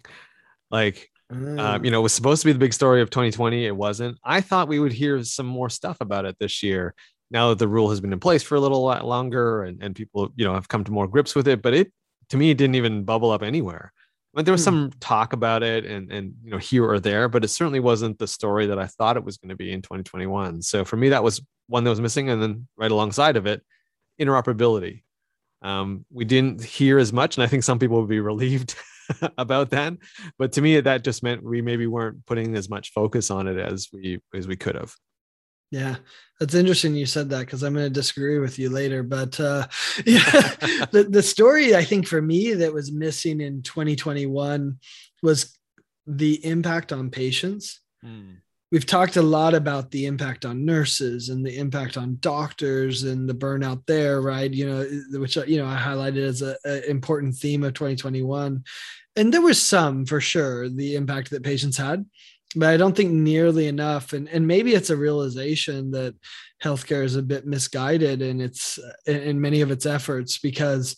Like 0.70 1.10
mm. 1.32 1.58
um, 1.58 1.84
you 1.84 1.90
know 1.90 2.00
it 2.00 2.02
was 2.02 2.12
supposed 2.12 2.42
to 2.42 2.46
be 2.46 2.52
the 2.52 2.58
big 2.58 2.74
story 2.74 3.00
of 3.00 3.10
2020 3.10 3.66
it 3.66 3.76
wasn't. 3.76 4.18
I 4.22 4.40
thought 4.40 4.68
we 4.68 4.78
would 4.78 4.92
hear 4.92 5.22
some 5.24 5.46
more 5.46 5.70
stuff 5.70 5.98
about 6.00 6.26
it 6.26 6.36
this 6.38 6.62
year 6.62 6.94
now 7.30 7.50
that 7.50 7.58
the 7.58 7.68
rule 7.68 7.90
has 7.90 8.00
been 8.00 8.12
in 8.12 8.20
place 8.20 8.42
for 8.42 8.54
a 8.56 8.60
little 8.60 8.82
longer 8.82 9.62
and, 9.64 9.82
and 9.82 9.94
people 9.94 10.30
you 10.36 10.44
know 10.44 10.54
have 10.54 10.68
come 10.68 10.84
to 10.84 10.92
more 10.92 11.08
grips 11.08 11.34
with 11.34 11.48
it 11.48 11.62
but 11.62 11.74
it 11.74 11.92
to 12.28 12.36
me 12.36 12.50
it 12.50 12.58
didn't 12.58 12.74
even 12.74 13.04
bubble 13.04 13.30
up 13.30 13.42
anywhere 13.42 13.92
but 14.34 14.44
there 14.44 14.52
was 14.52 14.60
hmm. 14.62 14.64
some 14.64 14.90
talk 15.00 15.32
about 15.32 15.62
it 15.62 15.84
and 15.84 16.12
and 16.12 16.34
you 16.42 16.50
know 16.50 16.58
here 16.58 16.84
or 16.84 17.00
there 17.00 17.28
but 17.28 17.44
it 17.44 17.48
certainly 17.48 17.80
wasn't 17.80 18.18
the 18.18 18.26
story 18.26 18.66
that 18.66 18.78
i 18.78 18.86
thought 18.86 19.16
it 19.16 19.24
was 19.24 19.36
going 19.38 19.48
to 19.48 19.56
be 19.56 19.72
in 19.72 19.82
2021 19.82 20.62
so 20.62 20.84
for 20.84 20.96
me 20.96 21.08
that 21.10 21.24
was 21.24 21.40
one 21.66 21.84
that 21.84 21.90
was 21.90 22.00
missing 22.00 22.30
and 22.30 22.42
then 22.42 22.66
right 22.76 22.90
alongside 22.90 23.36
of 23.36 23.46
it 23.46 23.62
interoperability 24.20 25.02
Um, 25.62 26.04
we 26.12 26.24
didn't 26.24 26.62
hear 26.62 26.98
as 26.98 27.12
much, 27.12 27.36
and 27.36 27.42
I 27.42 27.48
think 27.48 27.64
some 27.64 27.78
people 27.78 28.00
would 28.00 28.08
be 28.08 28.20
relieved 28.32 28.76
about 29.38 29.70
that. 29.70 29.94
But 30.38 30.52
to 30.52 30.62
me, 30.62 30.80
that 30.80 31.04
just 31.04 31.22
meant 31.22 31.42
we 31.42 31.62
maybe 31.62 31.86
weren't 31.86 32.24
putting 32.26 32.56
as 32.56 32.68
much 32.68 32.92
focus 32.92 33.30
on 33.30 33.48
it 33.48 33.58
as 33.58 33.88
we 33.92 34.20
as 34.34 34.46
we 34.46 34.56
could 34.56 34.76
have. 34.76 34.94
Yeah, 35.70 35.96
that's 36.40 36.54
interesting 36.54 36.94
you 36.94 37.04
said 37.04 37.28
that 37.30 37.40
because 37.40 37.62
I'm 37.62 37.74
going 37.74 37.84
to 37.86 37.90
disagree 37.90 38.38
with 38.38 38.58
you 38.58 38.70
later. 38.70 39.02
But 39.02 39.38
uh, 39.38 39.66
yeah, 40.06 40.54
the, 40.92 41.06
the 41.08 41.22
story 41.22 41.74
I 41.74 41.84
think 41.84 42.06
for 42.06 42.22
me 42.22 42.54
that 42.54 42.72
was 42.72 42.90
missing 42.90 43.40
in 43.40 43.62
2021 43.62 44.78
was 45.22 45.56
the 46.06 46.44
impact 46.44 46.92
on 46.92 47.10
patients. 47.10 47.80
Mm. 48.04 48.36
We've 48.70 48.86
talked 48.86 49.16
a 49.16 49.22
lot 49.22 49.54
about 49.54 49.90
the 49.90 50.06
impact 50.06 50.44
on 50.44 50.66
nurses 50.66 51.30
and 51.30 51.44
the 51.44 51.56
impact 51.56 51.96
on 51.96 52.18
doctors 52.20 53.02
and 53.02 53.28
the 53.28 53.34
burnout 53.34 53.86
there, 53.86 54.20
right? 54.20 54.52
You 54.52 54.68
know, 54.68 55.18
which 55.18 55.36
you 55.36 55.58
know 55.58 55.66
I 55.66 55.76
highlighted 55.76 56.18
as 56.18 56.42
a, 56.42 56.56
a 56.66 56.88
important 56.88 57.34
theme 57.34 57.64
of 57.64 57.72
2021, 57.72 58.62
and 59.16 59.32
there 59.32 59.40
was 59.40 59.62
some 59.62 60.04
for 60.04 60.20
sure 60.20 60.68
the 60.68 60.96
impact 60.96 61.30
that 61.30 61.42
patients 61.42 61.78
had 61.78 62.04
but 62.56 62.68
I 62.68 62.76
don't 62.76 62.96
think 62.96 63.12
nearly 63.12 63.66
enough. 63.66 64.12
And 64.12 64.28
and 64.28 64.46
maybe 64.46 64.74
it's 64.74 64.90
a 64.90 64.96
realization 64.96 65.90
that 65.92 66.14
healthcare 66.62 67.04
is 67.04 67.16
a 67.16 67.22
bit 67.22 67.46
misguided 67.46 68.22
in 68.22 68.40
its 68.40 68.78
in 69.06 69.40
many 69.40 69.60
of 69.60 69.70
its 69.70 69.86
efforts 69.86 70.38
because 70.38 70.96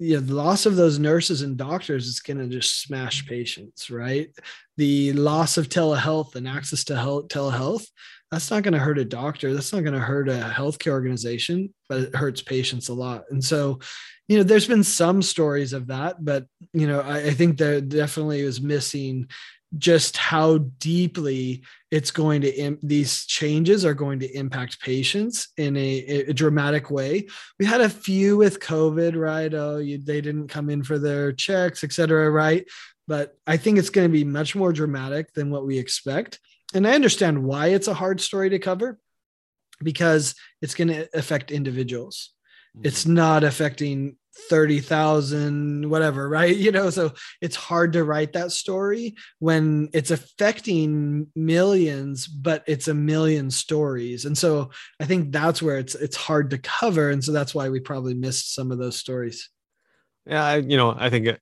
you 0.00 0.14
know, 0.14 0.20
the 0.20 0.34
loss 0.34 0.64
of 0.64 0.76
those 0.76 0.98
nurses 0.98 1.42
and 1.42 1.56
doctors 1.56 2.06
is 2.06 2.20
going 2.20 2.38
to 2.38 2.46
just 2.46 2.82
smash 2.82 3.26
patients, 3.26 3.90
right? 3.90 4.30
The 4.76 5.12
loss 5.14 5.56
of 5.56 5.68
telehealth 5.68 6.36
and 6.36 6.46
access 6.46 6.84
to 6.84 6.96
health, 6.96 7.28
telehealth, 7.28 7.84
that's 8.30 8.50
not 8.50 8.62
going 8.62 8.74
to 8.74 8.78
hurt 8.78 8.98
a 8.98 9.04
doctor. 9.04 9.54
That's 9.54 9.72
not 9.72 9.82
going 9.82 9.94
to 9.94 10.00
hurt 10.00 10.28
a 10.28 10.52
healthcare 10.54 10.92
organization, 10.92 11.72
but 11.88 12.02
it 12.02 12.16
hurts 12.16 12.42
patients 12.42 12.88
a 12.88 12.94
lot. 12.94 13.24
And 13.30 13.42
so, 13.42 13.80
you 14.28 14.36
know, 14.36 14.42
there's 14.42 14.68
been 14.68 14.84
some 14.84 15.22
stories 15.22 15.72
of 15.72 15.86
that, 15.86 16.22
but 16.22 16.46
you 16.74 16.86
know, 16.86 17.00
I, 17.00 17.18
I 17.18 17.30
think 17.30 17.56
there 17.56 17.80
definitely 17.80 18.40
is 18.40 18.60
missing 18.60 19.28
just 19.76 20.16
how 20.16 20.58
deeply 20.78 21.62
it's 21.90 22.10
going 22.10 22.40
to 22.40 22.54
Im- 22.54 22.78
these 22.82 23.26
changes 23.26 23.84
are 23.84 23.94
going 23.94 24.20
to 24.20 24.36
impact 24.36 24.80
patients 24.80 25.48
in 25.58 25.76
a, 25.76 26.26
a, 26.28 26.32
dramatic 26.32 26.90
way. 26.90 27.26
We 27.58 27.66
had 27.66 27.82
a 27.82 27.88
few 27.88 28.38
with 28.38 28.60
covid 28.60 29.14
right? 29.14 29.52
Oh 29.52 29.78
you, 29.78 29.98
they 29.98 30.22
didn't 30.22 30.48
come 30.48 30.70
in 30.70 30.82
for 30.82 30.98
their 30.98 31.32
checks 31.32 31.84
et 31.84 31.92
cetera 31.92 32.30
right? 32.30 32.66
But 33.06 33.36
i 33.46 33.56
think 33.56 33.78
it's 33.78 33.90
going 33.90 34.08
to 34.08 34.12
be 34.12 34.24
much 34.24 34.56
more 34.56 34.72
dramatic 34.72 35.32
than 35.34 35.50
what 35.50 35.66
we 35.66 35.78
expect. 35.78 36.38
And 36.72 36.86
i 36.86 36.94
understand 36.94 37.44
why 37.44 37.68
it's 37.68 37.88
a 37.88 37.94
hard 37.94 38.20
story 38.20 38.50
to 38.50 38.58
cover 38.58 38.98
because 39.82 40.34
it's 40.62 40.74
going 40.74 40.88
to 40.88 41.08
affect 41.14 41.50
individuals. 41.50 42.30
Mm-hmm. 42.76 42.86
it's 42.86 43.06
not 43.06 43.44
affecting 43.44 44.17
30,000 44.48 45.88
whatever 45.88 46.28
right? 46.28 46.56
You 46.68 46.72
know 46.72 46.90
so 46.90 47.12
it's 47.40 47.56
hard 47.56 47.94
to 47.94 48.04
write 48.04 48.34
that 48.34 48.52
story 48.52 49.14
when 49.38 49.88
it's 49.92 50.10
affecting 50.10 51.28
millions 51.34 52.26
but 52.26 52.64
it's 52.66 52.88
a 52.88 52.94
million 52.94 53.50
stories. 53.50 54.24
And 54.24 54.36
so 54.36 54.70
i 55.00 55.04
think 55.04 55.32
that's 55.32 55.62
where 55.62 55.78
it's 55.78 55.94
it's 55.94 56.16
hard 56.16 56.50
to 56.50 56.58
cover. 56.58 57.10
And 57.10 57.22
so 57.24 57.32
that's 57.32 57.54
why 57.54 57.68
we 57.68 57.80
probably 57.80 58.14
missed 58.14 58.54
some 58.54 58.70
of 58.70 58.78
those 58.78 58.96
stories. 58.96 59.50
Yeah 60.26 60.44
I, 60.44 60.56
you 60.56 60.76
know 60.76 60.94
i 60.98 61.10
think 61.10 61.26
it, 61.26 61.40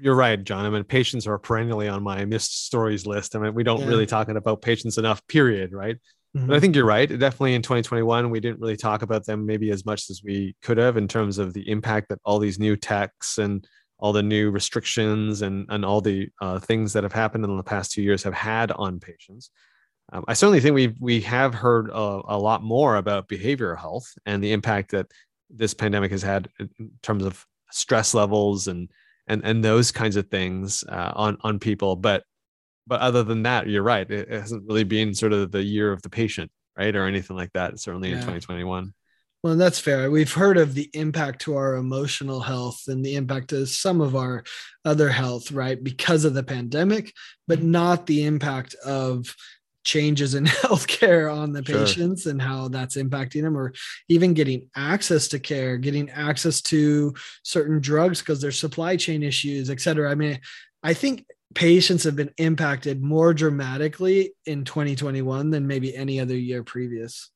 you're 0.00 0.14
right 0.14 0.42
john. 0.42 0.64
I 0.64 0.70
mean 0.70 0.84
patients 0.84 1.26
are 1.26 1.38
perennially 1.38 1.88
on 1.88 2.02
my 2.02 2.24
missed 2.24 2.66
stories 2.66 3.06
list. 3.06 3.36
I 3.36 3.38
mean 3.38 3.54
we 3.54 3.64
don't 3.64 3.80
yeah. 3.80 3.88
really 3.88 4.06
talking 4.06 4.36
about 4.36 4.62
patients 4.62 4.98
enough 4.98 5.26
period 5.26 5.72
right 5.72 5.98
Mm-hmm. 6.36 6.46
But 6.46 6.56
I 6.56 6.60
think 6.60 6.74
you're 6.74 6.86
right. 6.86 7.08
Definitely 7.08 7.54
in 7.54 7.62
2021, 7.62 8.30
we 8.30 8.40
didn't 8.40 8.60
really 8.60 8.76
talk 8.76 9.02
about 9.02 9.26
them 9.26 9.44
maybe 9.44 9.70
as 9.70 9.84
much 9.84 10.08
as 10.08 10.22
we 10.24 10.56
could 10.62 10.78
have 10.78 10.96
in 10.96 11.06
terms 11.06 11.38
of 11.38 11.52
the 11.52 11.68
impact 11.68 12.08
that 12.08 12.20
all 12.24 12.38
these 12.38 12.58
new 12.58 12.76
techs 12.76 13.38
and 13.38 13.66
all 13.98 14.12
the 14.12 14.22
new 14.22 14.50
restrictions 14.50 15.42
and, 15.42 15.66
and 15.68 15.84
all 15.84 16.00
the 16.00 16.28
uh, 16.40 16.58
things 16.58 16.92
that 16.92 17.02
have 17.02 17.12
happened 17.12 17.44
in 17.44 17.56
the 17.56 17.62
past 17.62 17.92
two 17.92 18.02
years 18.02 18.22
have 18.22 18.34
had 18.34 18.72
on 18.72 18.98
patients. 18.98 19.50
Um, 20.12 20.24
I 20.26 20.34
certainly 20.34 20.60
think 20.60 20.74
we 20.74 20.94
we 21.00 21.20
have 21.22 21.54
heard 21.54 21.88
a, 21.90 22.20
a, 22.28 22.38
lot 22.38 22.62
more 22.62 22.96
about 22.96 23.28
behavioral 23.28 23.78
health 23.78 24.12
and 24.26 24.42
the 24.42 24.52
impact 24.52 24.90
that 24.90 25.06
this 25.48 25.72
pandemic 25.72 26.10
has 26.10 26.22
had 26.22 26.48
in 26.58 26.90
terms 27.02 27.24
of 27.24 27.46
stress 27.70 28.12
levels 28.12 28.66
and 28.66 28.90
and 29.28 29.42
and 29.44 29.64
those 29.64 29.92
kinds 29.92 30.16
of 30.16 30.28
things 30.28 30.84
uh, 30.88 31.12
on 31.14 31.38
on 31.42 31.58
people. 31.58 31.96
But 31.96 32.24
but 32.86 33.00
other 33.00 33.22
than 33.22 33.44
that, 33.44 33.68
you're 33.68 33.82
right. 33.82 34.08
It, 34.10 34.30
hasn't 34.30 34.64
really 34.66 34.84
been 34.84 35.14
sort 35.14 35.32
of 35.32 35.52
the 35.52 35.62
year 35.62 35.92
of 35.92 36.02
the 36.02 36.10
patient, 36.10 36.50
right, 36.76 36.94
or 36.94 37.06
anything 37.06 37.36
like 37.36 37.52
that. 37.52 37.78
Certainly 37.78 38.10
yeah. 38.10 38.16
in 38.16 38.20
2021. 38.20 38.92
Well, 39.42 39.56
that's 39.56 39.80
fair. 39.80 40.08
We've 40.08 40.32
heard 40.32 40.56
of 40.56 40.74
the 40.74 40.88
impact 40.94 41.42
to 41.42 41.56
our 41.56 41.74
emotional 41.74 42.40
health 42.40 42.84
and 42.86 43.04
the 43.04 43.16
impact 43.16 43.48
to 43.48 43.66
some 43.66 44.00
of 44.00 44.14
our 44.14 44.44
other 44.84 45.08
health, 45.08 45.50
right, 45.50 45.82
because 45.82 46.24
of 46.24 46.34
the 46.34 46.44
pandemic, 46.44 47.12
but 47.48 47.60
not 47.60 48.06
the 48.06 48.24
impact 48.24 48.74
of 48.84 49.34
changes 49.84 50.34
in 50.34 50.44
healthcare 50.46 51.34
on 51.34 51.52
the 51.52 51.64
sure. 51.64 51.78
patients 51.78 52.26
and 52.26 52.40
how 52.40 52.68
that's 52.68 52.96
impacting 52.96 53.42
them, 53.42 53.56
or 53.56 53.72
even 54.08 54.32
getting 54.32 54.68
access 54.76 55.26
to 55.28 55.40
care, 55.40 55.76
getting 55.76 56.08
access 56.10 56.62
to 56.62 57.12
certain 57.42 57.80
drugs 57.80 58.20
because 58.20 58.40
there's 58.40 58.60
supply 58.60 58.96
chain 58.96 59.24
issues, 59.24 59.70
et 59.70 59.80
cetera. 59.80 60.08
I 60.08 60.14
mean, 60.14 60.38
I 60.84 60.94
think 60.94 61.26
patients 61.54 62.04
have 62.04 62.16
been 62.16 62.32
impacted 62.38 63.02
more 63.02 63.34
dramatically 63.34 64.32
in 64.46 64.64
2021 64.64 65.50
than 65.50 65.66
maybe 65.66 65.96
any 65.96 66.20
other 66.20 66.36
year 66.36 66.62
previous. 66.62 67.30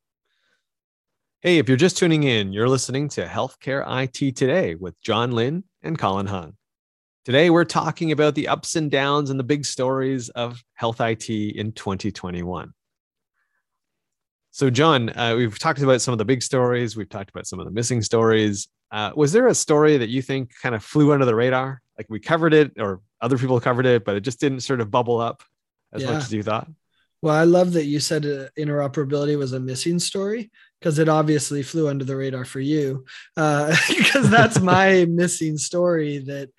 Hey, 1.40 1.58
if 1.58 1.68
you're 1.68 1.76
just 1.76 1.98
tuning 1.98 2.24
in, 2.24 2.52
you're 2.52 2.68
listening 2.68 3.08
to 3.10 3.26
Healthcare 3.26 3.84
IT 3.86 4.36
Today 4.36 4.74
with 4.74 5.00
John 5.00 5.32
Lynn 5.32 5.64
and 5.82 5.98
Colin 5.98 6.26
Hung. 6.26 6.54
Today, 7.24 7.50
we're 7.50 7.64
talking 7.64 8.12
about 8.12 8.34
the 8.34 8.48
ups 8.48 8.76
and 8.76 8.90
downs 8.90 9.30
and 9.30 9.38
the 9.38 9.44
big 9.44 9.64
stories 9.64 10.28
of 10.30 10.62
health 10.74 11.00
IT 11.00 11.28
in 11.28 11.72
2021. 11.72 12.72
So, 14.50 14.70
John, 14.70 15.10
uh, 15.10 15.34
we've 15.36 15.58
talked 15.58 15.82
about 15.82 16.00
some 16.00 16.12
of 16.12 16.18
the 16.18 16.24
big 16.24 16.42
stories. 16.42 16.96
We've 16.96 17.08
talked 17.08 17.30
about 17.30 17.46
some 17.46 17.58
of 17.58 17.66
the 17.66 17.72
missing 17.72 18.00
stories. 18.00 18.68
Uh, 18.90 19.10
was 19.14 19.32
there 19.32 19.48
a 19.48 19.54
story 19.54 19.98
that 19.98 20.08
you 20.08 20.22
think 20.22 20.52
kind 20.62 20.74
of 20.74 20.82
flew 20.82 21.12
under 21.12 21.26
the 21.26 21.34
radar? 21.34 21.82
Like 21.98 22.06
we 22.08 22.20
covered 22.20 22.54
it, 22.54 22.72
or 22.78 23.00
other 23.20 23.38
people 23.38 23.60
covered 23.60 23.86
it, 23.86 24.04
but 24.04 24.16
it 24.16 24.20
just 24.20 24.40
didn't 24.40 24.60
sort 24.60 24.80
of 24.80 24.90
bubble 24.90 25.20
up 25.20 25.42
as 25.92 26.02
yeah. 26.02 26.12
much 26.12 26.24
as 26.24 26.32
you 26.32 26.42
thought. 26.42 26.68
Well, 27.22 27.34
I 27.34 27.42
love 27.42 27.72
that 27.72 27.86
you 27.86 27.98
said 27.98 28.24
uh, 28.24 28.48
interoperability 28.56 29.36
was 29.36 29.52
a 29.52 29.58
missing 29.58 29.98
story 29.98 30.50
because 30.78 31.00
it 31.00 31.08
obviously 31.08 31.62
flew 31.62 31.88
under 31.88 32.04
the 32.04 32.16
radar 32.16 32.44
for 32.44 32.60
you. 32.60 33.04
Because 33.34 34.14
uh, 34.14 34.22
that's 34.30 34.60
my 34.76 35.06
missing 35.06 35.58
story 35.58 36.18
that 36.18 36.50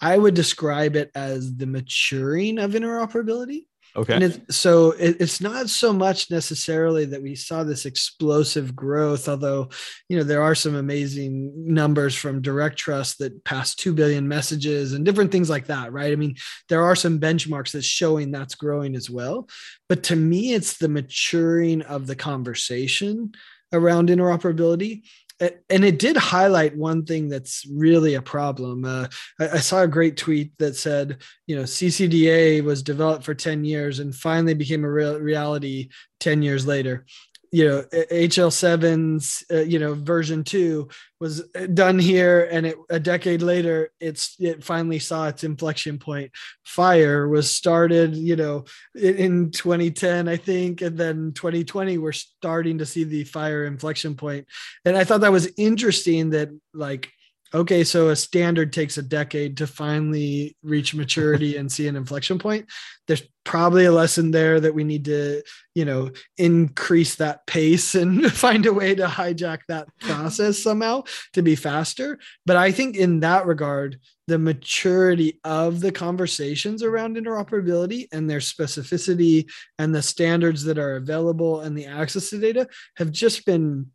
I 0.00 0.18
would 0.18 0.34
describe 0.34 0.96
it 0.96 1.10
as 1.14 1.56
the 1.56 1.66
maturing 1.66 2.58
of 2.58 2.72
interoperability. 2.72 3.66
Okay. 3.96 4.14
And 4.14 4.24
it, 4.24 4.52
so 4.52 4.92
it, 4.92 5.16
it's 5.20 5.40
not 5.40 5.68
so 5.68 5.92
much 5.92 6.30
necessarily 6.30 7.04
that 7.06 7.22
we 7.22 7.34
saw 7.34 7.64
this 7.64 7.86
explosive 7.86 8.76
growth, 8.76 9.28
although, 9.28 9.68
you 10.08 10.16
know, 10.16 10.22
there 10.22 10.42
are 10.42 10.54
some 10.54 10.76
amazing 10.76 11.52
numbers 11.56 12.14
from 12.14 12.42
Direct 12.42 12.76
Trust 12.76 13.18
that 13.18 13.44
passed 13.44 13.78
2 13.80 13.94
billion 13.94 14.28
messages 14.28 14.92
and 14.92 15.04
different 15.04 15.32
things 15.32 15.50
like 15.50 15.66
that, 15.66 15.92
right? 15.92 16.12
I 16.12 16.16
mean, 16.16 16.36
there 16.68 16.84
are 16.84 16.96
some 16.96 17.18
benchmarks 17.18 17.72
that's 17.72 17.86
showing 17.86 18.30
that's 18.30 18.54
growing 18.54 18.94
as 18.94 19.10
well. 19.10 19.48
But 19.88 20.04
to 20.04 20.16
me, 20.16 20.52
it's 20.54 20.78
the 20.78 20.88
maturing 20.88 21.82
of 21.82 22.06
the 22.06 22.16
conversation 22.16 23.32
around 23.72 24.08
interoperability 24.08 25.02
and 25.40 25.84
it 25.84 25.98
did 25.98 26.16
highlight 26.16 26.76
one 26.76 27.04
thing 27.04 27.28
that's 27.28 27.66
really 27.72 28.14
a 28.14 28.22
problem. 28.22 28.84
Uh, 28.84 29.06
I, 29.38 29.48
I, 29.48 29.58
saw 29.58 29.82
a 29.82 29.88
great 29.88 30.16
tweet 30.16 30.56
that 30.58 30.74
said, 30.74 31.18
you 31.46 31.54
know, 31.54 31.62
CCDA 31.62 32.62
was 32.64 32.82
developed 32.82 33.24
for 33.24 33.34
10 33.34 33.64
years 33.64 34.00
and 34.00 34.14
finally 34.14 34.54
became 34.54 34.84
a 34.84 34.90
real 34.90 35.18
reality 35.20 35.90
10 36.20 36.42
years 36.42 36.66
later 36.66 37.06
you 37.50 37.66
know 37.66 37.82
hl7's 37.92 39.44
uh, 39.50 39.60
you 39.60 39.78
know 39.78 39.94
version 39.94 40.44
2 40.44 40.88
was 41.20 41.42
done 41.74 41.98
here 41.98 42.48
and 42.50 42.66
it, 42.66 42.76
a 42.90 43.00
decade 43.00 43.42
later 43.42 43.90
it's 44.00 44.36
it 44.38 44.62
finally 44.62 44.98
saw 44.98 45.28
its 45.28 45.44
inflection 45.44 45.98
point. 45.98 46.30
FHIR 46.66 47.28
was 47.30 47.50
started 47.50 48.14
you 48.14 48.36
know 48.36 48.64
in 48.94 49.50
2010 49.50 50.28
i 50.28 50.36
think 50.36 50.82
and 50.82 50.96
then 50.96 51.32
2020 51.34 51.98
we're 51.98 52.12
starting 52.12 52.78
to 52.78 52.86
see 52.86 53.04
the 53.04 53.24
FHIR 53.24 53.66
inflection 53.66 54.14
point. 54.14 54.46
And 54.84 54.96
i 54.96 55.04
thought 55.04 55.22
that 55.22 55.32
was 55.32 55.50
interesting 55.56 56.30
that 56.30 56.50
like 56.74 57.10
okay, 57.54 57.84
so 57.84 58.08
a 58.08 58.16
standard 58.16 58.72
takes 58.72 58.98
a 58.98 59.02
decade 59.02 59.56
to 59.58 59.66
finally 59.66 60.56
reach 60.62 60.94
maturity 60.94 61.56
and 61.58 61.70
see 61.70 61.88
an 61.88 61.96
inflection 61.96 62.38
point. 62.38 62.66
There's 63.06 63.22
probably 63.44 63.86
a 63.86 63.92
lesson 63.92 64.30
there 64.30 64.60
that 64.60 64.74
we 64.74 64.84
need 64.84 65.06
to, 65.06 65.42
you 65.74 65.84
know, 65.84 66.10
increase 66.36 67.14
that 67.14 67.46
pace 67.46 67.94
and 67.94 68.30
find 68.32 68.66
a 68.66 68.72
way 68.72 68.94
to 68.94 69.06
hijack 69.06 69.60
that 69.68 69.88
process 70.00 70.58
somehow 70.62 71.04
to 71.32 71.42
be 71.42 71.54
faster. 71.54 72.18
But 72.44 72.56
I 72.56 72.72
think 72.72 72.96
in 72.96 73.20
that 73.20 73.46
regard, 73.46 73.98
the 74.26 74.38
maturity 74.38 75.40
of 75.42 75.80
the 75.80 75.90
conversations 75.90 76.82
around 76.82 77.16
interoperability 77.16 78.08
and 78.12 78.28
their 78.28 78.40
specificity 78.40 79.48
and 79.78 79.94
the 79.94 80.02
standards 80.02 80.64
that 80.64 80.76
are 80.76 80.96
available 80.96 81.60
and 81.60 81.76
the 81.76 81.86
access 81.86 82.28
to 82.28 82.38
data 82.38 82.68
have 82.98 83.10
just 83.10 83.46
been 83.46 83.86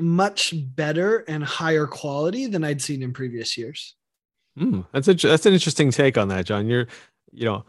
much 0.00 0.54
better 0.54 1.24
and 1.28 1.44
higher 1.44 1.86
quality 1.86 2.46
than 2.46 2.64
I'd 2.64 2.82
seen 2.82 3.02
in 3.02 3.12
previous 3.12 3.56
years. 3.56 3.94
Mm, 4.58 4.86
that's 4.92 5.08
a, 5.08 5.14
that's 5.14 5.46
an 5.46 5.52
interesting 5.52 5.90
take 5.90 6.16
on 6.16 6.28
that, 6.28 6.46
John. 6.46 6.68
You're, 6.68 6.86
you 7.32 7.44
know, 7.44 7.64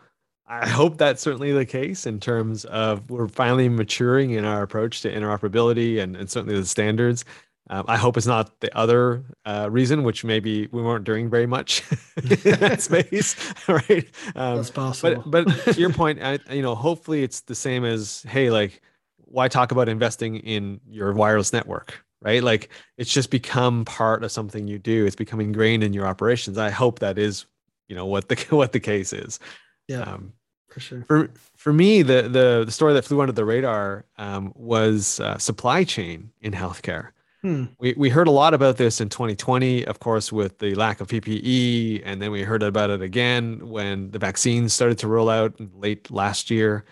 I 0.48 0.67
hope 0.67 0.98
that's 0.98 1.22
certainly 1.22 1.51
the 1.51 1.65
case 1.65 2.05
in 2.05 2.20
terms 2.20 2.65
of 2.65 3.10
we're 3.10 3.27
finally 3.27 3.67
maturing 3.67 4.32
in 4.32 4.46
our 4.46 4.62
approach 4.62 5.01
to 5.01 5.12
interoperability 5.12 6.00
and, 6.00 6.15
and 6.15 6.29
certainly 6.29 6.60
the 6.60 6.65
standards. 6.65 7.25
Um, 7.67 7.86
I 7.88 7.98
hope 7.98 8.15
it's 8.15 8.27
not 8.27 8.60
the 8.60 8.75
other 8.77 9.24
uh, 9.46 9.67
reason, 9.72 10.03
which 10.03 10.24
maybe 10.24 10.67
we 10.67 10.84
weren't 10.84 11.03
doing 11.03 11.32
very 11.32 11.48
much 11.48 11.82
in 12.17 12.60
that 12.60 12.82
space, 12.84 13.36
right? 13.67 14.08
Um, 14.36 14.58
That's 14.58 14.70
possible. 14.70 15.24
But, 15.25 15.46
but 15.46 15.74
to 15.74 15.79
your 15.79 15.91
point, 15.91 16.22
I, 16.22 16.38
you 16.51 16.62
know, 16.62 16.75
hopefully 16.75 17.24
it's 17.24 17.41
the 17.41 17.55
same 17.55 17.84
as, 17.84 18.24
hey, 18.29 18.51
like, 18.51 18.84
why 19.17 19.48
talk 19.48 19.72
about 19.72 19.89
investing 19.89 20.38
in 20.38 20.79
your 20.88 21.12
wireless 21.13 21.51
network, 21.51 22.05
right? 22.22 22.44
Like, 22.44 22.70
it's 22.98 23.12
just 23.12 23.30
become 23.30 23.86
part 23.86 24.24
of 24.24 24.32
something 24.32 24.68
you 24.68 24.80
do. 24.80 25.06
It's 25.06 25.16
become 25.16 25.40
ingrained 25.40 25.84
in 25.84 25.94
your 25.94 26.08
operations. 26.08 26.58
I 26.58 26.70
hope 26.70 27.00
that 27.00 27.18
is, 27.18 27.46
you 27.88 27.96
know, 27.96 28.06
what 28.06 28.30
the 28.30 28.36
what 28.50 28.72
the 28.72 28.80
case 28.80 29.14
is. 29.14 29.40
Yeah. 29.88 30.02
Um, 30.02 30.34
for 30.70 30.80
sure. 30.80 31.04
For 31.08 31.30
for 31.56 31.72
me, 31.72 32.02
the 32.02 32.24
the 32.24 32.64
the 32.66 32.72
story 32.72 32.94
that 32.94 33.06
flew 33.06 33.22
under 33.22 33.32
the 33.32 33.46
radar 33.46 34.06
um, 34.18 34.52
was 34.56 35.20
uh, 35.20 35.38
supply 35.38 35.84
chain 35.84 36.32
in 36.42 36.52
healthcare. 36.52 37.12
Hmm. 37.46 37.66
We, 37.78 37.94
we 37.96 38.10
heard 38.10 38.28
a 38.28 38.32
lot 38.32 38.56
about 38.56 38.78
this 38.78 39.00
in 39.00 39.10
2020, 39.10 39.86
of 39.86 40.00
course, 40.00 40.32
with 40.32 40.58
the 40.58 40.74
lack 40.74 41.00
of 41.00 41.10
PPE. 41.10 42.02
And 42.04 42.20
then 42.20 42.32
we 42.32 42.42
heard 42.42 42.64
about 42.64 42.90
it 42.90 43.04
again 43.04 43.70
when 43.70 44.10
the 44.10 44.18
vaccines 44.18 44.74
started 44.74 44.98
to 44.98 45.08
roll 45.08 45.30
out 45.30 45.54
late 45.76 46.10
last 46.10 46.50
year. 46.50 46.86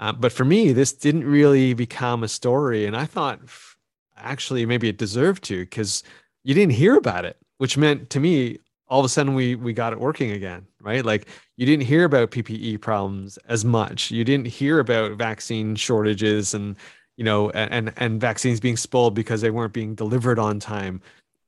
Uh, 0.00 0.12
but 0.12 0.32
for 0.32 0.46
me, 0.46 0.72
this 0.72 0.94
didn't 0.94 1.24
really 1.24 1.74
become 1.74 2.24
a 2.24 2.28
story. 2.28 2.86
And 2.86 2.96
I 2.96 3.04
thought 3.04 3.40
actually 4.22 4.66
maybe 4.66 4.88
it 4.88 4.98
deserved 4.98 5.44
to 5.44 5.60
because 5.60 6.02
you 6.44 6.54
didn't 6.54 6.72
hear 6.72 6.96
about 6.96 7.24
it, 7.24 7.36
which 7.58 7.76
meant 7.76 8.10
to 8.10 8.20
me, 8.20 8.58
all 8.88 9.00
of 9.00 9.06
a 9.06 9.08
sudden 9.08 9.34
we 9.34 9.54
we 9.54 9.72
got 9.72 9.92
it 9.92 10.00
working 10.00 10.32
again, 10.32 10.66
right? 10.80 11.04
Like 11.04 11.28
you 11.56 11.66
didn't 11.66 11.86
hear 11.86 12.04
about 12.04 12.30
PPE 12.32 12.80
problems 12.80 13.38
as 13.48 13.64
much. 13.64 14.10
You 14.10 14.24
didn't 14.24 14.46
hear 14.46 14.80
about 14.80 15.12
vaccine 15.12 15.76
shortages 15.76 16.54
and 16.54 16.76
you 17.16 17.24
know, 17.24 17.50
and 17.50 17.92
and 17.96 18.20
vaccines 18.20 18.60
being 18.60 18.76
spoiled 18.76 19.14
because 19.14 19.40
they 19.42 19.50
weren't 19.50 19.72
being 19.72 19.94
delivered 19.94 20.38
on 20.38 20.58
time. 20.58 21.02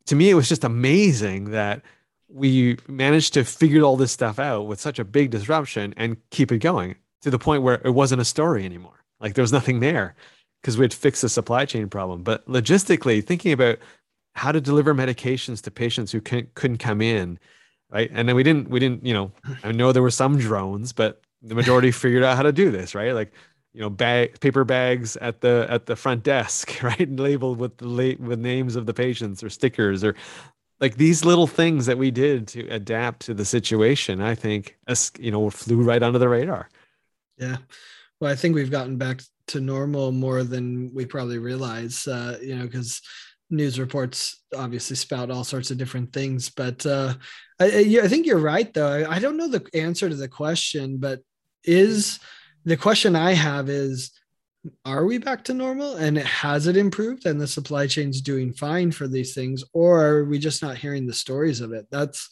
To 0.06 0.14
me, 0.14 0.30
it 0.30 0.34
was 0.34 0.48
just 0.48 0.64
amazing 0.64 1.50
that 1.52 1.82
we 2.28 2.78
managed 2.88 3.34
to 3.34 3.44
figure 3.44 3.82
all 3.82 3.96
this 3.96 4.12
stuff 4.12 4.38
out 4.38 4.66
with 4.66 4.80
such 4.80 4.98
a 4.98 5.04
big 5.04 5.30
disruption 5.30 5.94
and 5.96 6.16
keep 6.30 6.52
it 6.52 6.58
going 6.58 6.96
to 7.22 7.30
the 7.30 7.38
point 7.38 7.62
where 7.62 7.80
it 7.84 7.90
wasn't 7.90 8.20
a 8.20 8.24
story 8.24 8.64
anymore. 8.64 9.04
Like 9.20 9.34
there 9.34 9.42
was 9.42 9.52
nothing 9.52 9.80
there 9.80 10.14
because 10.62 10.78
we 10.78 10.84
had 10.84 10.94
fixed 10.94 11.22
the 11.22 11.28
supply 11.28 11.64
chain 11.64 11.88
problem. 11.88 12.22
But 12.22 12.46
logistically, 12.46 13.24
thinking 13.24 13.52
about 13.52 13.78
how 14.34 14.52
to 14.52 14.60
deliver 14.60 14.94
medications 14.94 15.60
to 15.62 15.70
patients 15.70 16.12
who 16.12 16.20
couldn't, 16.20 16.54
couldn't 16.54 16.78
come 16.78 17.02
in, 17.02 17.38
right? 17.90 18.10
And 18.14 18.28
then 18.28 18.36
we 18.36 18.42
didn't, 18.42 18.70
we 18.70 18.80
didn't, 18.80 19.04
you 19.04 19.12
know, 19.12 19.32
I 19.62 19.72
know 19.72 19.92
there 19.92 20.02
were 20.02 20.10
some 20.10 20.38
drones, 20.38 20.92
but 20.92 21.20
the 21.42 21.54
majority 21.54 21.90
figured 21.92 22.22
out 22.22 22.36
how 22.36 22.42
to 22.42 22.52
do 22.52 22.70
this, 22.70 22.94
right? 22.94 23.12
Like 23.12 23.32
you 23.72 23.80
know 23.80 23.90
bag 23.90 24.38
paper 24.40 24.64
bags 24.64 25.16
at 25.16 25.40
the 25.40 25.66
at 25.68 25.86
the 25.86 25.96
front 25.96 26.22
desk 26.22 26.78
right 26.82 27.00
and 27.00 27.18
labeled 27.18 27.58
with 27.58 27.76
the 27.78 27.86
la- 27.86 28.26
with 28.26 28.38
names 28.38 28.76
of 28.76 28.86
the 28.86 28.94
patients 28.94 29.42
or 29.42 29.50
stickers 29.50 30.04
or 30.04 30.14
like 30.80 30.96
these 30.96 31.24
little 31.24 31.46
things 31.46 31.86
that 31.86 31.98
we 31.98 32.10
did 32.10 32.48
to 32.48 32.66
adapt 32.68 33.20
to 33.20 33.34
the 33.34 33.44
situation 33.44 34.20
i 34.20 34.34
think 34.34 34.76
you 35.18 35.30
know 35.30 35.48
flew 35.50 35.82
right 35.82 36.02
under 36.02 36.18
the 36.18 36.28
radar 36.28 36.68
yeah 37.38 37.56
well 38.20 38.30
i 38.30 38.36
think 38.36 38.54
we've 38.54 38.70
gotten 38.70 38.96
back 38.96 39.22
to 39.52 39.60
normal 39.60 40.12
more 40.12 40.44
than 40.44 40.92
we 40.94 41.06
probably 41.06 41.38
realize 41.38 42.06
uh, 42.06 42.38
you 42.42 42.56
know 42.56 42.64
because 42.64 43.00
news 43.52 43.78
reports 43.78 44.42
obviously 44.56 44.96
spout 44.96 45.30
all 45.30 45.44
sorts 45.44 45.70
of 45.70 45.78
different 45.78 46.12
things. 46.12 46.48
But 46.48 46.84
uh, 46.86 47.14
I, 47.60 48.00
I 48.02 48.08
think 48.08 48.26
you're 48.26 48.38
right 48.38 48.72
though. 48.72 49.06
I, 49.08 49.18
don't 49.18 49.36
know 49.36 49.48
the 49.48 49.64
answer 49.74 50.08
to 50.08 50.14
the 50.14 50.28
question 50.28 50.96
but 50.96 51.20
is 51.62 52.18
the 52.64 52.76
question 52.76 53.14
I 53.14 53.32
have 53.32 53.68
is 53.68 54.10
are 54.84 55.04
we 55.04 55.18
back 55.18 55.44
to 55.44 55.54
normal? 55.54 55.96
And 55.96 56.16
has 56.18 56.66
it 56.66 56.76
improved 56.76 57.26
and 57.26 57.40
the 57.40 57.46
supply 57.46 57.86
chain's 57.86 58.20
doing 58.20 58.52
fine 58.52 58.90
for 58.90 59.06
these 59.06 59.34
things 59.34 59.62
or 59.72 60.04
are 60.04 60.24
we 60.24 60.38
just 60.38 60.62
not 60.62 60.78
hearing 60.78 61.06
the 61.06 61.12
stories 61.12 61.60
of 61.60 61.72
it? 61.72 61.86
That's 61.90 62.28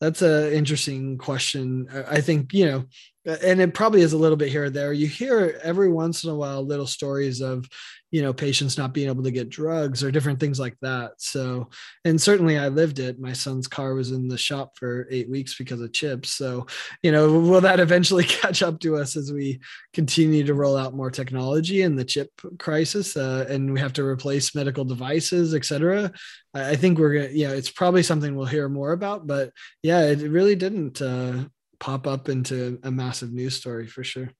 that's 0.00 0.22
an 0.22 0.52
interesting 0.52 1.18
question. 1.18 1.88
I 2.08 2.20
think 2.20 2.52
you 2.52 2.66
know 2.66 2.84
and 3.28 3.60
it 3.60 3.74
probably 3.74 4.00
is 4.00 4.14
a 4.14 4.18
little 4.18 4.36
bit 4.36 4.48
here 4.48 4.64
or 4.64 4.70
there. 4.70 4.92
You 4.92 5.06
hear 5.06 5.60
every 5.62 5.90
once 5.90 6.24
in 6.24 6.30
a 6.30 6.34
while 6.34 6.64
little 6.64 6.86
stories 6.86 7.40
of 7.40 7.68
you 8.10 8.22
know 8.22 8.32
patients 8.32 8.78
not 8.78 8.94
being 8.94 9.08
able 9.08 9.22
to 9.22 9.30
get 9.30 9.50
drugs 9.50 10.02
or 10.02 10.10
different 10.10 10.40
things 10.40 10.58
like 10.58 10.76
that. 10.80 11.12
So 11.18 11.68
and 12.06 12.20
certainly 12.20 12.56
i 12.56 12.68
lived 12.68 13.00
it. 13.00 13.20
My 13.20 13.34
son's 13.34 13.68
car 13.68 13.92
was 13.92 14.12
in 14.12 14.28
the 14.28 14.38
shop 14.38 14.78
for 14.78 15.06
eight 15.10 15.28
weeks 15.28 15.58
because 15.58 15.82
of 15.82 15.92
chips. 15.92 16.30
So 16.30 16.66
you 17.02 17.12
know 17.12 17.38
will 17.40 17.60
that 17.60 17.80
eventually 17.80 18.24
catch 18.40 18.62
up 18.62 18.80
to 18.80 18.96
us 18.96 19.14
as 19.14 19.30
we 19.30 19.60
continue 19.92 20.44
to 20.44 20.54
roll 20.54 20.76
out 20.76 20.96
more 20.96 21.10
technology 21.10 21.82
and 21.82 21.98
the 21.98 22.04
chip 22.04 22.30
crisis 22.58 23.14
uh, 23.16 23.46
and 23.50 23.72
we 23.72 23.80
have 23.80 23.92
to 23.94 24.04
replace 24.04 24.54
medical 24.54 24.84
devices 24.84 25.54
et 25.54 25.66
cetera? 25.66 26.10
I 26.54 26.76
think 26.76 26.98
we're 26.98 27.14
gonna 27.14 27.28
you 27.28 27.46
know 27.46 27.54
it's 27.54 27.70
probably 27.70 28.02
something 28.02 28.34
we'll 28.34 28.46
hear 28.46 28.70
more 28.70 28.92
about 28.92 29.26
but 29.26 29.52
yeah 29.82 30.00
it 30.06 30.20
really 30.30 30.56
didn't 30.56 31.02
uh, 31.02 31.44
pop 31.80 32.06
up 32.06 32.28
into 32.28 32.78
a 32.82 32.90
massive 32.90 33.32
news 33.32 33.56
story 33.56 33.86
for 33.86 34.02
sure 34.04 34.30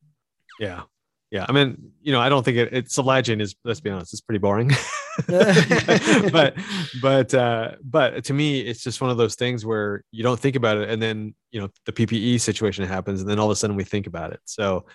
yeah 0.58 0.82
yeah, 1.30 1.44
I 1.46 1.52
mean, 1.52 1.92
you 2.00 2.12
know, 2.12 2.20
I 2.20 2.28
don't 2.28 2.42
think 2.42 2.56
it, 2.56 2.72
it's 2.72 2.96
a 2.96 3.02
legend 3.02 3.42
is. 3.42 3.54
Let's 3.62 3.80
be 3.80 3.90
honest, 3.90 4.14
it's 4.14 4.22
pretty 4.22 4.38
boring. 4.38 4.70
but 5.26 6.56
but 7.02 7.34
uh, 7.34 7.72
but 7.82 8.24
to 8.24 8.32
me, 8.32 8.60
it's 8.60 8.82
just 8.82 9.00
one 9.02 9.10
of 9.10 9.18
those 9.18 9.34
things 9.34 9.66
where 9.66 10.04
you 10.10 10.22
don't 10.22 10.40
think 10.40 10.56
about 10.56 10.78
it, 10.78 10.88
and 10.88 11.02
then 11.02 11.34
you 11.50 11.60
know 11.60 11.68
the 11.84 11.92
PPE 11.92 12.40
situation 12.40 12.84
happens, 12.84 13.20
and 13.20 13.28
then 13.28 13.38
all 13.38 13.46
of 13.46 13.52
a 13.52 13.56
sudden 13.56 13.76
we 13.76 13.84
think 13.84 14.06
about 14.06 14.32
it. 14.32 14.40
So 14.46 14.86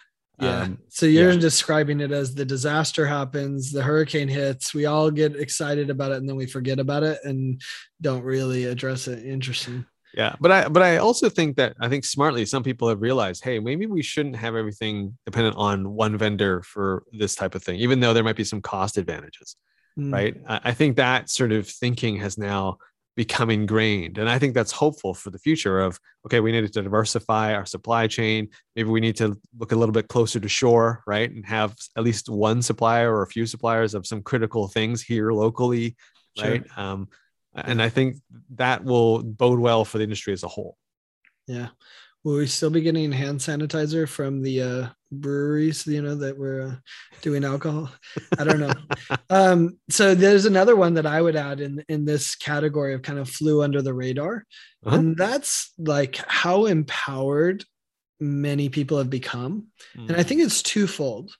yeah. 0.41 0.61
Um, 0.61 0.79
so 0.89 1.05
you're 1.05 1.33
yeah. 1.33 1.39
describing 1.39 1.99
it 1.99 2.11
as 2.11 2.33
the 2.33 2.45
disaster 2.45 3.05
happens, 3.05 3.71
the 3.71 3.83
hurricane 3.83 4.27
hits, 4.27 4.73
we 4.73 4.87
all 4.87 5.11
get 5.11 5.35
excited 5.35 5.91
about 5.91 6.11
it, 6.11 6.17
and 6.17 6.27
then 6.27 6.35
we 6.35 6.47
forget 6.47 6.79
about 6.79 7.03
it 7.03 7.19
and 7.23 7.61
don't 8.01 8.23
really 8.23 8.65
address 8.65 9.07
it. 9.07 9.23
Interesting. 9.23 9.85
Yeah, 10.15 10.35
but 10.39 10.51
I 10.51 10.67
but 10.67 10.83
I 10.83 10.97
also 10.97 11.27
think 11.27 11.57
that 11.57 11.75
I 11.79 11.89
think 11.89 12.05
smartly 12.05 12.45
some 12.45 12.61
people 12.61 12.87
have 12.87 13.01
realized, 13.01 13.43
hey, 13.43 13.59
maybe 13.59 13.87
we 13.87 14.03
shouldn't 14.03 14.35
have 14.35 14.55
everything 14.55 15.17
dependent 15.25 15.55
on 15.55 15.93
one 15.93 16.17
vendor 16.17 16.61
for 16.61 17.03
this 17.11 17.33
type 17.33 17.55
of 17.55 17.63
thing, 17.63 17.79
even 17.79 17.99
though 17.99 18.13
there 18.13 18.23
might 18.23 18.35
be 18.35 18.43
some 18.43 18.61
cost 18.61 18.97
advantages, 18.97 19.55
mm. 19.97 20.13
right? 20.13 20.35
I, 20.47 20.59
I 20.65 20.71
think 20.73 20.97
that 20.97 21.29
sort 21.29 21.51
of 21.51 21.67
thinking 21.67 22.17
has 22.17 22.37
now 22.37 22.77
become 23.15 23.49
ingrained, 23.49 24.19
and 24.19 24.29
I 24.29 24.37
think 24.37 24.53
that's 24.53 24.71
hopeful 24.71 25.15
for 25.15 25.31
the 25.31 25.39
future. 25.39 25.79
Of 25.79 25.99
okay, 26.27 26.41
we 26.41 26.51
need 26.51 26.71
to 26.71 26.81
diversify 26.83 27.55
our 27.55 27.65
supply 27.65 28.05
chain. 28.05 28.49
Maybe 28.75 28.89
we 28.89 29.01
need 29.01 29.15
to 29.17 29.35
look 29.57 29.71
a 29.71 29.75
little 29.75 29.93
bit 29.93 30.09
closer 30.09 30.39
to 30.39 30.49
shore, 30.49 31.01
right, 31.07 31.29
and 31.29 31.43
have 31.47 31.75
at 31.97 32.03
least 32.03 32.29
one 32.29 32.61
supplier 32.61 33.11
or 33.11 33.23
a 33.23 33.27
few 33.27 33.47
suppliers 33.47 33.95
of 33.95 34.05
some 34.05 34.21
critical 34.21 34.67
things 34.67 35.01
here 35.01 35.31
locally, 35.31 35.95
sure. 36.37 36.51
right? 36.51 36.63
Um, 36.77 37.07
and 37.55 37.81
I 37.81 37.89
think 37.89 38.17
that 38.55 38.83
will 38.83 39.23
bode 39.23 39.59
well 39.59 39.85
for 39.85 39.97
the 39.97 40.03
industry 40.03 40.33
as 40.33 40.43
a 40.43 40.47
whole. 40.47 40.77
Yeah. 41.47 41.69
Will 42.23 42.37
we 42.37 42.47
still 42.47 42.69
be 42.69 42.81
getting 42.81 43.11
hand 43.11 43.41
sanitizer 43.41 44.07
from 44.07 44.41
the 44.41 44.61
uh, 44.61 44.87
breweries, 45.11 45.85
you 45.85 46.01
know, 46.01 46.15
that 46.15 46.37
we're 46.37 46.61
uh, 46.61 46.75
doing 47.21 47.43
alcohol? 47.43 47.91
I 48.39 48.45
don't 48.45 48.61
know. 48.61 48.73
um, 49.29 49.77
so 49.89 50.15
there's 50.15 50.45
another 50.45 50.77
one 50.77 50.93
that 50.93 51.05
I 51.05 51.21
would 51.21 51.35
add 51.35 51.59
in 51.59 51.83
in 51.89 52.05
this 52.05 52.35
category 52.35 52.93
of 52.93 53.01
kind 53.01 53.19
of 53.19 53.29
flew 53.29 53.61
under 53.61 53.81
the 53.81 53.93
radar, 53.93 54.45
uh-huh. 54.85 54.95
and 54.95 55.17
that's 55.17 55.73
like 55.77 56.15
how 56.15 56.65
empowered 56.65 57.65
many 58.21 58.69
people 58.69 58.99
have 58.99 59.09
become, 59.09 59.67
mm. 59.97 60.07
and 60.07 60.13
I 60.13 60.21
hmm. 60.21 60.27
think 60.27 60.41
it's 60.41 60.61
twofold. 60.61 61.35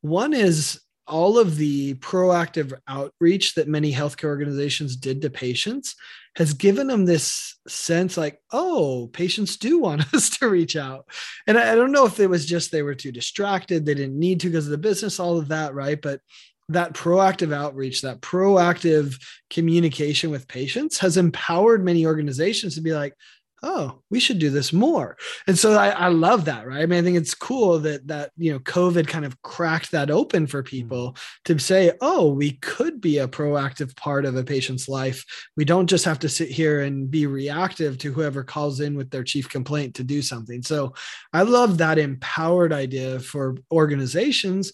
One 0.00 0.32
is 0.32 0.80
all 1.06 1.38
of 1.38 1.56
the 1.56 1.94
proactive 1.94 2.72
outreach 2.86 3.54
that 3.54 3.68
many 3.68 3.92
healthcare 3.92 4.28
organizations 4.28 4.96
did 4.96 5.22
to 5.22 5.30
patients 5.30 5.96
has 6.36 6.54
given 6.54 6.86
them 6.86 7.04
this 7.04 7.58
sense 7.68 8.16
like, 8.16 8.38
oh, 8.52 9.10
patients 9.12 9.56
do 9.56 9.78
want 9.78 10.02
us 10.14 10.30
to 10.38 10.48
reach 10.48 10.76
out. 10.76 11.06
And 11.46 11.58
I, 11.58 11.74
don't 11.74 11.92
know 11.92 12.06
if 12.06 12.20
it 12.20 12.30
was 12.30 12.46
just 12.46 12.70
they 12.70 12.82
were 12.82 12.94
too 12.94 13.12
distracted, 13.12 13.84
they 13.84 13.94
didn't 13.94 14.18
need 14.18 14.40
to 14.40 14.48
because 14.48 14.66
of 14.66 14.70
the 14.70 14.78
business, 14.78 15.20
all 15.20 15.38
of 15.38 15.48
that, 15.48 15.74
right? 15.74 16.00
But 16.00 16.20
that 16.68 16.94
proactive 16.94 17.52
outreach, 17.52 18.02
that 18.02 18.20
proactive 18.20 19.20
communication 19.50 20.30
with 20.30 20.48
patients 20.48 20.98
has 20.98 21.16
empowered 21.16 21.84
many 21.84 22.06
organizations 22.06 22.76
to 22.76 22.80
be 22.80 22.94
like, 22.94 23.14
oh, 23.62 24.00
we 24.10 24.18
should 24.18 24.38
do 24.38 24.50
this 24.50 24.72
more. 24.72 25.16
And 25.46 25.56
so 25.56 25.74
I, 25.74 25.90
I, 25.90 26.08
love 26.08 26.46
that, 26.46 26.66
right? 26.66 26.82
I 26.82 26.86
mean, 26.86 26.98
I 26.98 27.02
think 27.02 27.16
it's 27.16 27.34
cool 27.34 27.78
that 27.80 28.08
that 28.08 28.32
you 28.36 28.52
know 28.52 28.58
COVID 28.58 29.06
kind 29.06 29.24
of 29.24 29.40
cracked 29.42 29.92
that 29.92 30.10
open 30.10 30.46
for 30.46 30.62
mm-hmm. 30.62 30.70
people 30.70 31.16
to 31.44 31.58
say, 31.58 31.92
oh, 32.00 32.32
we 32.32 32.52
could 32.52 33.00
be 33.00 33.18
a 33.18 33.28
proactive 33.28 33.94
part 33.96 34.24
of 34.24 34.36
a 34.36 34.44
patient's 34.44 34.88
life. 34.88 35.24
We 35.56 35.64
don't 35.64 35.86
just 35.86 36.04
have 36.04 36.18
to 36.20 36.28
sit 36.28 36.48
here 36.48 36.82
and 36.82 37.10
be 37.10 37.26
reactive 37.26 37.98
to 37.98 38.12
whoever 38.12 38.42
calls 38.42 38.80
in 38.80 38.96
with 38.96 39.10
their 39.10 39.24
chief 39.24 39.48
complaint 39.48 39.94
to 39.96 40.04
do 40.04 40.22
something. 40.22 40.62
So 40.62 40.94
I 41.32 41.42
love 41.42 41.78
that 41.78 41.98
empowered 41.98 42.72
idea 42.72 43.20
for 43.20 43.56
organizations. 43.70 44.72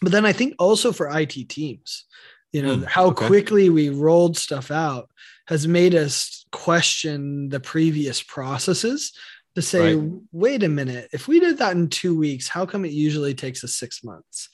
But 0.00 0.12
then 0.12 0.24
I 0.24 0.32
think 0.32 0.54
also 0.58 0.92
for 0.92 1.10
IT 1.18 1.48
teams. 1.48 2.04
you 2.52 2.62
know 2.62 2.76
mm, 2.76 2.84
how 2.86 3.06
okay. 3.06 3.26
quickly 3.26 3.68
we 3.68 3.88
rolled 3.90 4.36
stuff 4.36 4.70
out 4.70 5.10
has 5.48 5.66
made 5.66 5.94
us 5.94 6.44
question 6.52 7.48
the 7.48 7.60
previous 7.60 8.22
processes 8.22 9.12
to 9.54 9.62
say 9.62 9.96
right. 9.96 10.10
wait 10.30 10.62
a 10.62 10.68
minute 10.68 11.08
if 11.12 11.26
we 11.26 11.40
did 11.40 11.58
that 11.58 11.74
in 11.74 11.88
two 11.88 12.16
weeks 12.16 12.48
how 12.48 12.64
come 12.64 12.84
it 12.84 12.92
usually 12.92 13.34
takes 13.34 13.64
us 13.64 13.74
six 13.74 14.04
months 14.04 14.48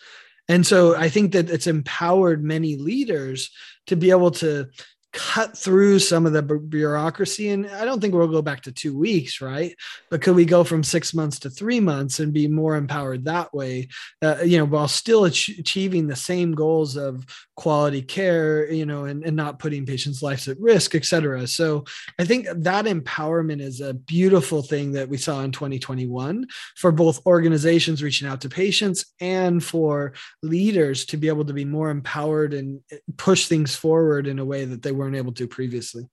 and 0.49 0.67
so 0.67 0.97
i 0.97 1.09
think 1.09 1.33
that 1.33 1.51
it's 1.51 1.67
empowered 1.67 2.43
many 2.43 2.77
leaders 2.77 3.51
to 3.87 3.97
be 3.97 4.11
able 4.11 4.31
to 4.31 4.67
cut 5.15 5.57
through 5.57 6.01
some 6.01 6.27
of 6.27 6.33
the 6.33 6.43
bureaucracy 6.43 7.51
and 7.51 7.67
i 7.69 7.85
don't 7.85 8.01
think 8.01 8.13
we'll 8.13 8.27
go 8.27 8.43
back 8.43 8.61
to 8.61 8.73
two 8.73 8.99
weeks 8.99 9.41
right? 9.41 9.75
But 10.11 10.23
could 10.23 10.35
we 10.35 10.45
go 10.45 10.65
from 10.65 10.83
six 10.83 11.15
months 11.15 11.39
to 11.41 11.51
three 11.51 11.81
months 11.81 12.19
and 12.21 12.33
be 12.33 12.49
more 12.49 12.77
empowered 12.77 13.25
that 13.25 13.55
way 13.55 13.89
uh, 14.23 14.39
you 14.45 14.59
know 14.59 14.65
while 14.65 14.89
still 14.89 15.25
ach- 15.25 15.57
achieving 15.59 16.07
the 16.07 16.17
same 16.17 16.53
goals 16.53 16.97
of 16.97 17.25
quality 17.57 18.03
care 18.03 18.71
you 18.71 18.85
know 18.85 19.05
and, 19.05 19.25
and 19.25 19.37
not 19.37 19.61
putting 19.61 19.87
patients 19.87 20.23
lives 20.23 20.49
at 20.49 20.59
risk 20.59 20.95
et 20.95 21.05
cetera? 21.05 21.47
So 21.47 21.85
i 22.19 22.25
think 22.25 22.49
that 22.51 22.87
empowerment 22.87 23.61
is 23.61 23.81
a 23.81 23.95
beautiful 23.95 24.63
thing 24.63 24.93
that 24.93 25.09
we 25.09 25.17
saw 25.17 25.41
in 25.43 25.53
2021 25.53 26.47
for 26.77 26.91
both 26.91 27.25
organizations 27.27 28.03
reaching 28.03 28.27
out 28.27 28.41
to 28.41 28.49
patients 28.49 29.07
and 29.21 29.63
for 29.63 30.13
leaders 30.43 31.05
to 31.07 31.17
be 31.17 31.29
able 31.29 31.45
to 31.45 31.53
be 31.53 31.65
more 31.65 31.91
empowered 31.91 32.55
and 32.55 32.81
eh, 32.91 32.97
push 33.17 33.47
things 33.47 33.77
forward 33.77 34.27
in 34.27 34.39
a 34.39 34.45
way 34.45 34.65
that 34.65 34.83
they 34.83 34.93
were 34.93 35.04
weren't 35.05 35.17
able 35.17 35.33
to 35.33 35.47
previously. 35.47 36.09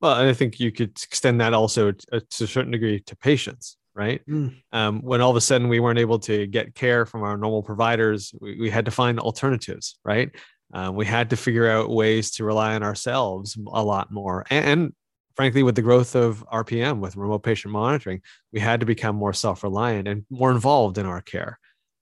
Well, 0.00 0.18
and 0.18 0.28
I 0.28 0.34
think 0.34 0.60
you 0.60 0.72
could 0.72 0.90
extend 0.90 1.40
that 1.40 1.54
also 1.54 1.92
to, 1.92 2.06
uh, 2.12 2.20
a 2.40 2.46
certain 2.46 2.72
degree 2.72 3.00
to 3.00 3.16
patients, 3.16 3.76
right? 3.94 4.20
Mm. 4.26 4.56
Um, 4.72 5.00
when 5.02 5.20
all 5.20 5.30
of 5.30 5.36
a 5.36 5.40
sudden 5.40 5.68
we 5.68 5.80
weren't 5.80 5.98
able 5.98 6.18
to 6.20 6.46
get 6.46 6.74
care 6.74 7.06
from 7.06 7.22
our 7.22 7.36
normal 7.36 7.62
providers, 7.62 8.34
we, 8.40 8.60
we 8.60 8.70
had 8.70 8.84
to 8.86 8.90
find 8.90 9.18
alternatives, 9.20 9.98
right? 10.04 10.30
Um, 10.72 10.96
we 10.96 11.06
had 11.06 11.30
to 11.30 11.36
figure 11.36 11.68
out 11.68 11.90
ways 11.90 12.32
to 12.32 12.44
rely 12.44 12.74
on 12.74 12.82
ourselves 12.82 13.56
a 13.72 13.82
lot 13.82 14.10
more. 14.10 14.44
And, 14.50 14.66
and 14.66 14.92
frankly, 15.36 15.62
with 15.62 15.76
the 15.76 15.82
growth 15.82 16.16
of 16.16 16.44
RPM, 16.52 16.98
with 16.98 17.16
remote 17.16 17.42
patient 17.42 17.72
monitoring, 17.72 18.22
we 18.52 18.60
had 18.60 18.80
to 18.80 18.86
become 18.86 19.16
more 19.16 19.32
self 19.32 19.62
reliant 19.62 20.08
and 20.08 20.24
more 20.30 20.50
involved 20.50 20.98
in 20.98 21.06
our 21.06 21.20
care. 21.20 21.58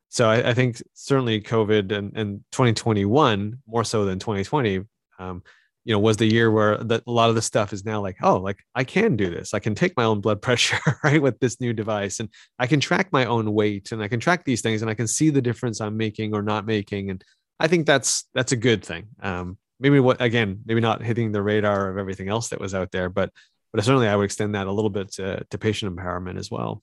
So 0.08 0.28
I, 0.28 0.50
I, 0.50 0.54
think 0.54 0.82
certainly 0.92 1.40
COVID 1.40 1.90
and, 1.90 2.14
and 2.14 2.44
2021, 2.52 3.62
more 3.66 3.84
so 3.84 4.04
than 4.04 4.18
2020, 4.18 4.80
um, 5.18 5.42
you 5.84 5.92
know 5.92 5.98
was 5.98 6.16
the 6.16 6.26
year 6.26 6.50
where 6.50 6.76
the, 6.78 7.02
a 7.06 7.10
lot 7.10 7.28
of 7.28 7.34
the 7.34 7.42
stuff 7.42 7.72
is 7.72 7.84
now 7.84 8.00
like 8.00 8.16
oh 8.22 8.36
like 8.36 8.58
i 8.74 8.84
can 8.84 9.16
do 9.16 9.30
this. 9.30 9.54
I 9.54 9.58
can 9.58 9.74
take 9.74 9.96
my 9.96 10.04
own 10.04 10.20
blood 10.20 10.42
pressure 10.46 10.78
right 11.02 11.20
with 11.20 11.38
this 11.40 11.60
new 11.60 11.72
device 11.72 12.20
and 12.20 12.28
i 12.58 12.66
can 12.66 12.80
track 12.80 13.12
my 13.12 13.24
own 13.24 13.52
weight 13.52 13.92
and 13.92 14.02
i 14.02 14.08
can 14.08 14.20
track 14.20 14.44
these 14.44 14.62
things 14.62 14.82
and 14.82 14.90
i 14.90 14.94
can 14.94 15.08
see 15.08 15.30
the 15.30 15.42
difference 15.42 15.80
i'm 15.80 15.96
making 15.96 16.34
or 16.34 16.42
not 16.42 16.66
making 16.66 17.10
and 17.10 17.24
i 17.58 17.68
think 17.68 17.86
that's 17.86 18.28
that's 18.34 18.52
a 18.52 18.56
good 18.56 18.84
thing. 18.84 19.08
Um 19.20 19.58
maybe 19.80 19.98
what 19.98 20.20
again 20.20 20.60
maybe 20.64 20.80
not 20.80 21.02
hitting 21.02 21.32
the 21.32 21.42
radar 21.42 21.90
of 21.90 21.98
everything 21.98 22.28
else 22.28 22.50
that 22.50 22.60
was 22.60 22.74
out 22.74 22.92
there 22.92 23.08
but 23.08 23.30
but 23.72 23.84
certainly 23.84 24.08
i 24.08 24.14
would 24.14 24.24
extend 24.24 24.54
that 24.54 24.68
a 24.68 24.72
little 24.72 24.90
bit 24.90 25.10
to, 25.12 25.44
to 25.50 25.58
patient 25.58 25.94
empowerment 25.94 26.38
as 26.38 26.50
well. 26.50 26.82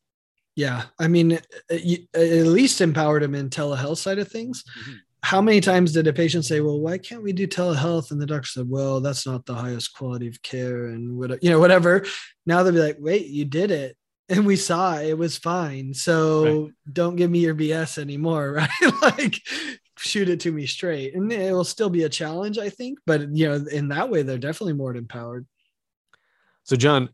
Yeah 0.55 0.83
i 0.99 1.07
mean 1.07 1.39
at 1.69 1.83
least 2.13 2.81
empowered 2.81 3.23
them 3.23 3.35
in 3.35 3.49
telehealth 3.49 3.97
side 3.97 4.19
of 4.19 4.27
things. 4.27 4.63
Mm-hmm 4.63 4.97
how 5.21 5.41
many 5.41 5.59
times 5.59 5.91
did 5.91 6.07
a 6.07 6.13
patient 6.13 6.45
say, 6.45 6.61
"Well, 6.61 6.79
why 6.79 6.97
can't 6.97 7.23
we 7.23 7.33
do 7.33 7.47
telehealth?" 7.47 8.11
And 8.11 8.21
the 8.21 8.25
doctor 8.25 8.47
said, 8.47 8.69
"Well, 8.69 9.01
that's 9.01 9.25
not 9.25 9.45
the 9.45 9.55
highest 9.55 9.93
quality 9.93 10.27
of 10.27 10.41
care," 10.41 10.87
and 10.87 11.17
whatever, 11.17 11.39
you 11.41 11.49
know, 11.49 11.59
whatever. 11.59 12.05
Now 12.45 12.63
they'll 12.63 12.73
be 12.73 12.79
like, 12.79 12.97
"Wait, 12.99 13.27
you 13.27 13.45
did 13.45 13.71
it, 13.71 13.97
and 14.29 14.45
we 14.45 14.55
saw 14.55 14.97
it, 14.97 15.09
it 15.09 15.17
was 15.17 15.37
fine. 15.37 15.93
So 15.93 16.63
right. 16.63 16.73
don't 16.91 17.15
give 17.15 17.29
me 17.29 17.39
your 17.39 17.55
BS 17.55 17.97
anymore, 17.97 18.51
right? 18.81 19.01
like, 19.01 19.41
shoot 19.97 20.29
it 20.29 20.39
to 20.41 20.51
me 20.51 20.65
straight." 20.65 21.15
And 21.15 21.31
it 21.31 21.53
will 21.53 21.65
still 21.65 21.89
be 21.89 22.03
a 22.03 22.09
challenge, 22.09 22.57
I 22.57 22.69
think, 22.69 22.99
but 23.05 23.35
you 23.35 23.49
know, 23.49 23.65
in 23.71 23.89
that 23.89 24.09
way, 24.09 24.21
they're 24.23 24.37
definitely 24.37 24.73
more 24.73 24.95
empowered. 24.95 25.45
So, 26.63 26.75
John, 26.75 27.09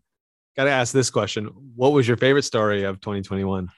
got 0.56 0.66
to 0.66 0.72
ask 0.72 0.94
this 0.94 1.10
question: 1.10 1.46
What 1.76 1.94
was 1.94 2.08
your 2.08 2.18
favorite 2.18 2.44
story 2.44 2.84
of 2.84 3.02
2021? 3.02 3.70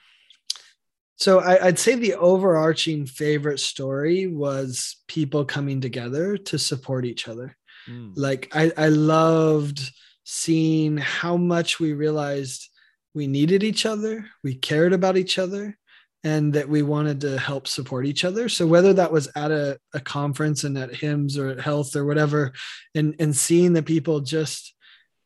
So 1.18 1.40
I, 1.40 1.64
would 1.64 1.78
say 1.80 1.96
the 1.96 2.14
overarching 2.14 3.04
favorite 3.04 3.58
story 3.58 4.28
was 4.28 4.96
people 5.08 5.44
coming 5.44 5.80
together 5.80 6.36
to 6.36 6.58
support 6.58 7.04
each 7.04 7.26
other. 7.26 7.56
Mm. 7.90 8.12
Like 8.14 8.48
I, 8.54 8.70
I 8.76 8.88
loved 8.88 9.80
seeing 10.22 10.96
how 10.96 11.36
much 11.36 11.80
we 11.80 11.92
realized 11.92 12.68
we 13.14 13.26
needed 13.26 13.64
each 13.64 13.84
other, 13.84 14.26
we 14.44 14.54
cared 14.54 14.92
about 14.92 15.16
each 15.16 15.40
other, 15.40 15.76
and 16.22 16.52
that 16.52 16.68
we 16.68 16.82
wanted 16.82 17.20
to 17.22 17.36
help 17.36 17.66
support 17.66 18.06
each 18.06 18.24
other. 18.24 18.48
So 18.48 18.64
whether 18.64 18.92
that 18.92 19.10
was 19.10 19.28
at 19.34 19.50
a, 19.50 19.76
a 19.94 20.00
conference 20.00 20.62
and 20.62 20.78
at 20.78 20.92
HIMSS 20.92 21.36
or 21.36 21.48
at 21.48 21.58
HLTH 21.58 21.96
or 21.96 22.04
whatever, 22.04 22.52
and 22.94 23.16
and 23.18 23.34
seeing 23.34 23.72
the 23.72 23.82
people 23.82 24.20
just 24.20 24.72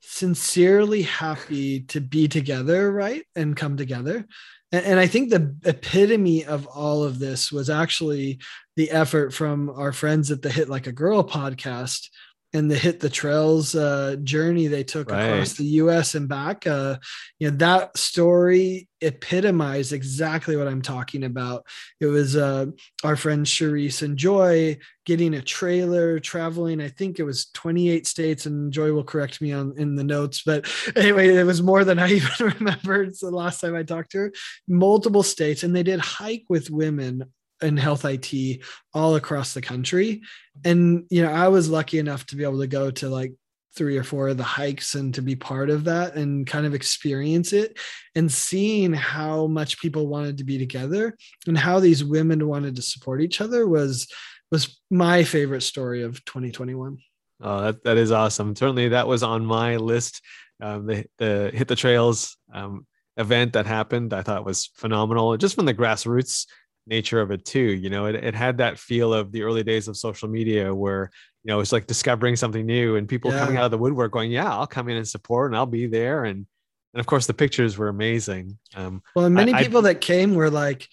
sincerely 0.01 1.03
happy 1.03 1.81
to 1.81 2.01
be 2.01 2.29
together, 2.29 2.91
right? 2.91 3.25
And 3.37 3.57
come 3.57 3.77
together 3.77 4.27
and, 4.73 4.85
and 4.85 5.01
I 5.01 5.07
think 5.07 5.31
the 5.31 5.55
epitome 5.65 6.45
of 6.45 6.67
all 6.67 7.05
of 7.05 7.19
this 7.19 7.53
was 7.53 7.71
actually 7.71 8.41
the 8.77 8.91
effort 8.91 9.33
from 9.33 9.71
our 9.71 9.93
friends 9.93 10.31
at 10.31 10.43
the 10.43 10.51
Hit 10.51 10.69
Like 10.69 10.87
a 10.87 10.93
Girl 10.93 11.23
podcast 11.23 12.09
and 12.55 12.71
the 12.71 12.77
hit 12.77 13.01
the 13.01 13.09
trails 13.09 13.75
uh, 13.75 14.17
journey 14.23 14.67
they 14.67 14.85
took 14.85 15.11
right. 15.11 15.25
across 15.25 15.55
the 15.55 15.65
U.S. 15.65 16.15
and 16.15 16.29
back. 16.29 16.67
Uh, 16.67 16.99
you 17.39 17.51
know 17.51 17.57
that 17.59 17.97
story 17.97 18.89
epitomized 19.01 19.93
exactly 19.93 20.57
what 20.57 20.69
I'm 20.69 20.83
talking 20.83 21.25
about. 21.25 21.67
It 22.01 22.07
was 22.07 22.37
uh, 22.37 22.67
our 23.03 23.17
friends 23.17 23.51
Shereese 23.51 24.03
and 24.03 24.17
Joy 24.17 24.79
getting 25.05 25.35
a 25.35 25.43
trailer, 25.43 26.21
traveling. 26.21 26.81
I 26.81 26.89
think 26.89 27.19
it 27.19 27.25
was 27.25 27.47
28 27.47 28.07
states, 28.07 28.47
and 28.47 28.73
Joy 28.73 28.93
will 28.93 29.05
correct 29.05 29.41
me 29.41 29.53
on 29.53 29.75
in 29.77 29.97
the 29.97 30.05
notes. 30.05 30.43
But 30.45 30.71
anyway, 30.95 31.35
it 31.35 31.45
was 31.45 31.63
more 31.63 31.85
than 31.85 31.99
I 31.99 32.09
even 32.13 32.55
remember. 32.59 33.03
It's 33.03 33.21
the 33.21 33.31
last 33.31 33.61
time 33.61 33.75
I 33.75 33.83
talked 33.83 34.13
to 34.13 34.19
her. 34.19 34.33
Multiple 34.69 35.23
states, 35.23 35.63
and 35.63 35.75
they 35.75 35.83
did 35.83 36.01
hike 36.01 36.45
with 36.49 36.71
women 36.71 37.25
in 37.63 37.77
health 37.77 38.05
IT 38.05 38.61
all 38.95 39.17
across 39.17 39.55
the 39.55 39.63
country. 39.63 40.23
And, 40.65 41.05
you 41.11 41.23
know, 41.23 41.31
I 41.31 41.49
was 41.49 41.69
lucky 41.69 41.99
enough 41.99 42.27
to 42.27 42.37
be 42.37 42.45
able 42.45 42.61
to 42.61 42.67
go 42.67 42.91
to 42.91 43.09
like 43.09 43.35
three 43.75 43.97
or 43.97 44.05
four 44.05 44.29
of 44.29 44.37
the 44.37 44.43
hikes 44.43 44.95
and 44.95 45.15
to 45.15 45.23
be 45.23 45.35
part 45.35 45.71
of 45.71 45.85
that 45.85 46.15
and 46.15 46.47
kind 46.47 46.67
of 46.67 46.75
experience 46.75 47.53
it. 47.53 47.79
And 48.15 48.31
seeing 48.31 48.93
how 48.93 49.47
much 49.47 49.81
people 49.81 50.07
wanted 50.07 50.39
to 50.39 50.45
be 50.45 50.59
together 50.59 51.17
and 51.47 51.57
how 51.57 51.81
these 51.81 52.05
women 52.05 52.47
wanted 52.47 52.77
to 52.77 52.83
support 52.83 53.23
each 53.23 53.41
other 53.41 53.67
was 53.67 54.09
was 54.51 54.79
my 54.91 55.25
favorite 55.25 55.63
story 55.63 56.03
of 56.03 56.23
2021 56.27 56.99
oh 57.41 57.63
that, 57.63 57.83
that 57.85 57.97
is 57.97 58.13
awesome. 58.13 58.55
Certainly 58.55 58.91
that 58.91 59.09
was 59.09 59.23
on 59.23 59.47
my 59.47 59.77
list. 59.77 60.21
Um, 60.61 60.87
the, 60.87 61.07
the 61.17 61.51
hit 61.55 61.69
the 61.69 61.75
trails 61.75 62.37
um, 62.53 62.87
event 63.17 63.53
that 63.53 63.67
happened 63.67 64.15
i 64.15 64.23
thought 64.23 64.45
was 64.45 64.71
phenomenal 64.75 65.37
just 65.37 65.55
from 65.55 65.67
the 65.67 65.75
grassroots 65.75 66.47
nature 66.87 67.21
of 67.21 67.31
it 67.31 67.45
too. 67.45 67.61
You 67.61 67.91
know, 67.91 68.07
it, 68.07 68.17
it 68.17 68.35
had 68.35 68.59
that 68.59 68.79
feel 68.79 69.13
of 69.13 69.33
the 69.33 69.43
early 69.43 69.63
days 69.63 69.89
of 69.89 69.97
social 69.97 70.29
media 70.29 70.75
where, 70.75 71.11
you 71.45 71.49
know, 71.49 71.61
it's 71.61 71.73
like 71.73 71.87
discovering 71.87 72.37
something 72.37 72.65
new 72.65 72.97
and 72.97 73.09
people 73.09 73.31
yeah. 73.31 73.41
coming 73.41 73.57
out 73.57 73.65
of 73.65 73.71
the 73.71 73.79
woodwork 73.79 74.13
going, 74.13 74.31
yeah, 74.31 74.51
I'll 74.51 74.67
come 74.67 74.89
in 74.89 74.97
and 74.97 75.07
support 75.07 75.51
and 75.51 75.57
I'll 75.57 75.67
be 75.67 75.87
there. 75.87 76.25
And, 76.25 76.47
and 76.95 77.01
of 77.01 77.07
course 77.07 77.27
the 77.27 77.35
pictures 77.35 77.79
were 77.79 77.89
amazing. 77.89 78.59
Um, 78.75 79.03
well, 79.15 79.29
many 79.31 79.55
I, 79.55 79.63
people 79.63 79.81
I, 79.81 79.93
that 79.93 80.01
came 80.01 80.35
were 80.35 80.51
like, 80.51 80.89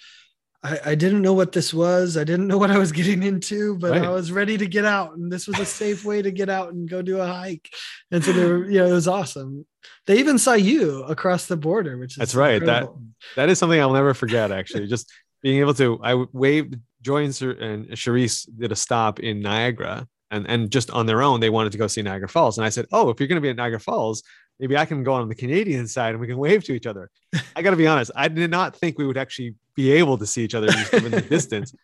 I, 0.61 0.79
I, 0.87 0.95
didn't 0.95 1.21
know 1.21 1.33
what 1.33 1.53
this 1.53 1.73
was. 1.73 2.17
I 2.17 2.25
didn't 2.25 2.47
know 2.47 2.57
what 2.57 2.71
I 2.71 2.77
was 2.77 2.91
getting 2.91 3.23
into, 3.23 3.77
but 3.77 3.91
right. 3.91 4.03
I 4.03 4.09
was 4.09 4.31
ready 4.31 4.57
to 4.57 4.67
get 4.67 4.83
out, 4.83 5.15
and 5.15 5.31
this 5.31 5.47
was 5.47 5.57
a 5.57 5.65
safe 5.65 6.03
way 6.03 6.21
to 6.21 6.31
get 6.31 6.49
out 6.49 6.73
and 6.73 6.89
go 6.89 7.01
do 7.01 7.19
a 7.19 7.25
hike. 7.25 7.69
And 8.11 8.23
so 8.23 8.33
they 8.33 8.45
were, 8.45 8.69
you 8.69 8.79
know, 8.79 8.87
it 8.87 8.91
was 8.91 9.07
awesome. 9.07 9.65
They 10.05 10.19
even 10.19 10.37
saw 10.37 10.53
you 10.53 11.03
across 11.03 11.45
the 11.45 11.55
border, 11.55 11.97
which 11.97 12.11
is 12.11 12.17
that's 12.17 12.35
right. 12.35 12.55
Incredible. 12.55 13.01
That 13.35 13.35
that 13.35 13.49
is 13.49 13.57
something 13.57 13.79
I'll 13.79 13.93
never 13.93 14.13
forget. 14.13 14.51
Actually, 14.51 14.87
just 14.87 15.09
being 15.41 15.59
able 15.59 15.73
to 15.75 15.99
I 16.03 16.15
waved 16.33 16.77
Joy 17.01 17.23
and, 17.23 17.41
and 17.41 17.87
Shereese 17.91 18.47
did 18.57 18.71
a 18.71 18.75
stop 18.75 19.19
in 19.19 19.41
Niagara 19.41 20.07
and 20.31 20.47
and 20.47 20.71
just 20.71 20.91
on 20.91 21.05
their 21.05 21.21
own 21.21 21.39
they 21.39 21.49
wanted 21.49 21.71
to 21.71 21.77
go 21.77 21.87
see 21.87 22.01
Niagara 22.01 22.29
Falls. 22.29 22.57
And 22.57 22.65
I 22.65 22.69
said 22.69 22.85
oh 22.91 23.09
if 23.09 23.19
you're 23.19 23.27
going 23.27 23.37
to 23.37 23.41
be 23.41 23.49
at 23.49 23.55
Niagara 23.55 23.79
Falls 23.79 24.23
maybe 24.59 24.75
I 24.75 24.85
can 24.85 25.03
go 25.03 25.13
on 25.13 25.29
the 25.29 25.35
Canadian 25.35 25.87
side 25.87 26.11
and 26.11 26.19
we 26.19 26.27
can 26.27 26.37
wave 26.37 26.63
to 26.65 26.73
each 26.73 26.85
other. 26.85 27.09
I 27.55 27.61
got 27.61 27.71
to 27.71 27.77
be 27.77 27.87
honest 27.87 28.11
I 28.15 28.27
did 28.27 28.51
not 28.51 28.75
think 28.75 28.97
we 28.97 29.07
would 29.07 29.17
actually 29.17 29.55
be 29.75 29.91
able 29.93 30.17
to 30.17 30.25
see 30.25 30.43
each 30.43 30.55
other 30.55 30.67
given 30.91 31.11
the 31.11 31.21
distance. 31.21 31.73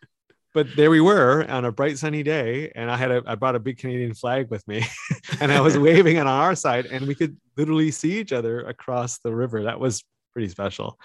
But 0.54 0.74
there 0.74 0.90
we 0.90 1.02
were 1.02 1.44
on 1.50 1.66
a 1.66 1.70
bright 1.70 1.98
sunny 1.98 2.22
day 2.22 2.72
and 2.74 2.90
I 2.90 2.96
had 2.96 3.10
a 3.10 3.22
I 3.26 3.34
brought 3.34 3.56
a 3.56 3.58
big 3.58 3.76
Canadian 3.76 4.14
flag 4.14 4.48
with 4.50 4.66
me 4.66 4.86
and 5.42 5.52
I 5.52 5.60
was 5.60 5.76
waving 5.76 6.16
it 6.16 6.20
on 6.20 6.28
our 6.28 6.54
side 6.54 6.86
and 6.86 7.06
we 7.06 7.14
could 7.14 7.36
literally 7.58 7.90
see 7.90 8.18
each 8.18 8.32
other 8.32 8.62
across 8.62 9.18
the 9.18 9.34
river. 9.34 9.64
That 9.64 9.78
was 9.78 10.02
pretty 10.36 10.50
special. 10.50 11.00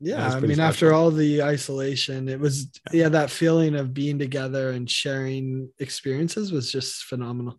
Yeah, 0.00 0.28
I 0.28 0.38
mean, 0.38 0.56
special. 0.56 0.62
after 0.62 0.92
all 0.92 1.10
the 1.10 1.42
isolation, 1.42 2.28
it 2.28 2.38
was 2.38 2.68
yeah 2.92 3.08
that 3.08 3.30
feeling 3.30 3.74
of 3.74 3.94
being 3.94 4.18
together 4.18 4.72
and 4.72 4.88
sharing 4.88 5.70
experiences 5.78 6.52
was 6.52 6.70
just 6.70 7.04
phenomenal. 7.04 7.58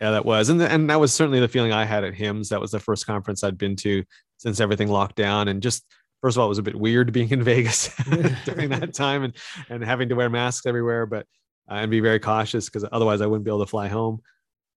Yeah, 0.00 0.10
that 0.10 0.24
was, 0.24 0.48
and 0.48 0.60
the, 0.60 0.68
and 0.68 0.90
that 0.90 0.98
was 0.98 1.12
certainly 1.12 1.38
the 1.38 1.46
feeling 1.46 1.70
I 1.70 1.84
had 1.84 2.02
at 2.02 2.14
HIMSS. 2.14 2.48
That 2.48 2.60
was 2.60 2.72
the 2.72 2.80
first 2.80 3.06
conference 3.06 3.44
I'd 3.44 3.56
been 3.56 3.76
to 3.76 4.02
since 4.38 4.58
everything 4.58 4.88
locked 4.88 5.14
down, 5.14 5.46
and 5.46 5.62
just 5.62 5.84
first 6.20 6.36
of 6.36 6.40
all, 6.40 6.46
it 6.46 6.48
was 6.48 6.58
a 6.58 6.64
bit 6.64 6.74
weird 6.74 7.12
being 7.18 7.30
in 7.30 7.44
Vegas 7.44 7.94
during 8.44 8.70
that 8.70 8.92
time 8.92 9.22
and 9.22 9.36
and 9.70 9.84
having 9.84 10.08
to 10.08 10.16
wear 10.16 10.28
masks 10.28 10.66
everywhere, 10.66 11.06
but 11.06 11.26
uh, 11.70 11.74
and 11.74 11.92
be 11.92 12.00
very 12.00 12.18
cautious 12.18 12.64
because 12.64 12.84
otherwise 12.90 13.20
I 13.20 13.26
wouldn't 13.26 13.44
be 13.44 13.52
able 13.52 13.64
to 13.64 13.70
fly 13.70 13.86
home. 13.86 14.20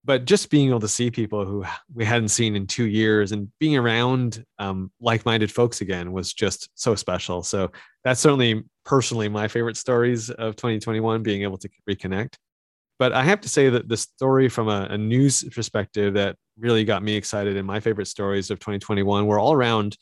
But 0.09 0.25
just 0.25 0.49
being 0.49 0.69
able 0.69 0.79
to 0.79 0.87
see 0.87 1.11
people 1.11 1.45
who 1.45 1.63
we 1.93 2.03
hadn't 2.03 2.29
seen 2.29 2.55
in 2.55 2.65
two 2.65 2.87
years 2.87 3.31
and 3.31 3.47
being 3.59 3.77
around 3.77 4.43
um, 4.57 4.91
like-minded 4.99 5.51
folks 5.51 5.81
again 5.81 6.11
was 6.11 6.33
just 6.33 6.67
so 6.73 6.95
special. 6.95 7.43
So 7.43 7.69
that's 8.03 8.19
certainly 8.19 8.63
personally 8.83 9.29
my 9.29 9.47
favorite 9.47 9.77
stories 9.77 10.31
of 10.31 10.55
2021, 10.55 11.21
being 11.21 11.43
able 11.43 11.59
to 11.59 11.69
reconnect. 11.87 12.37
But 12.97 13.13
I 13.13 13.21
have 13.21 13.39
to 13.41 13.49
say 13.49 13.69
that 13.69 13.87
the 13.87 13.97
story 13.97 14.49
from 14.49 14.67
a, 14.67 14.87
a 14.89 14.97
news 14.97 15.43
perspective 15.43 16.15
that 16.15 16.37
really 16.57 16.85
got 16.85 17.03
me 17.03 17.13
excited 17.13 17.55
and 17.55 17.67
my 17.67 17.79
favorite 17.79 18.07
stories 18.07 18.49
of 18.49 18.57
2021 18.57 19.27
were 19.27 19.37
all 19.37 19.53
around 19.53 19.95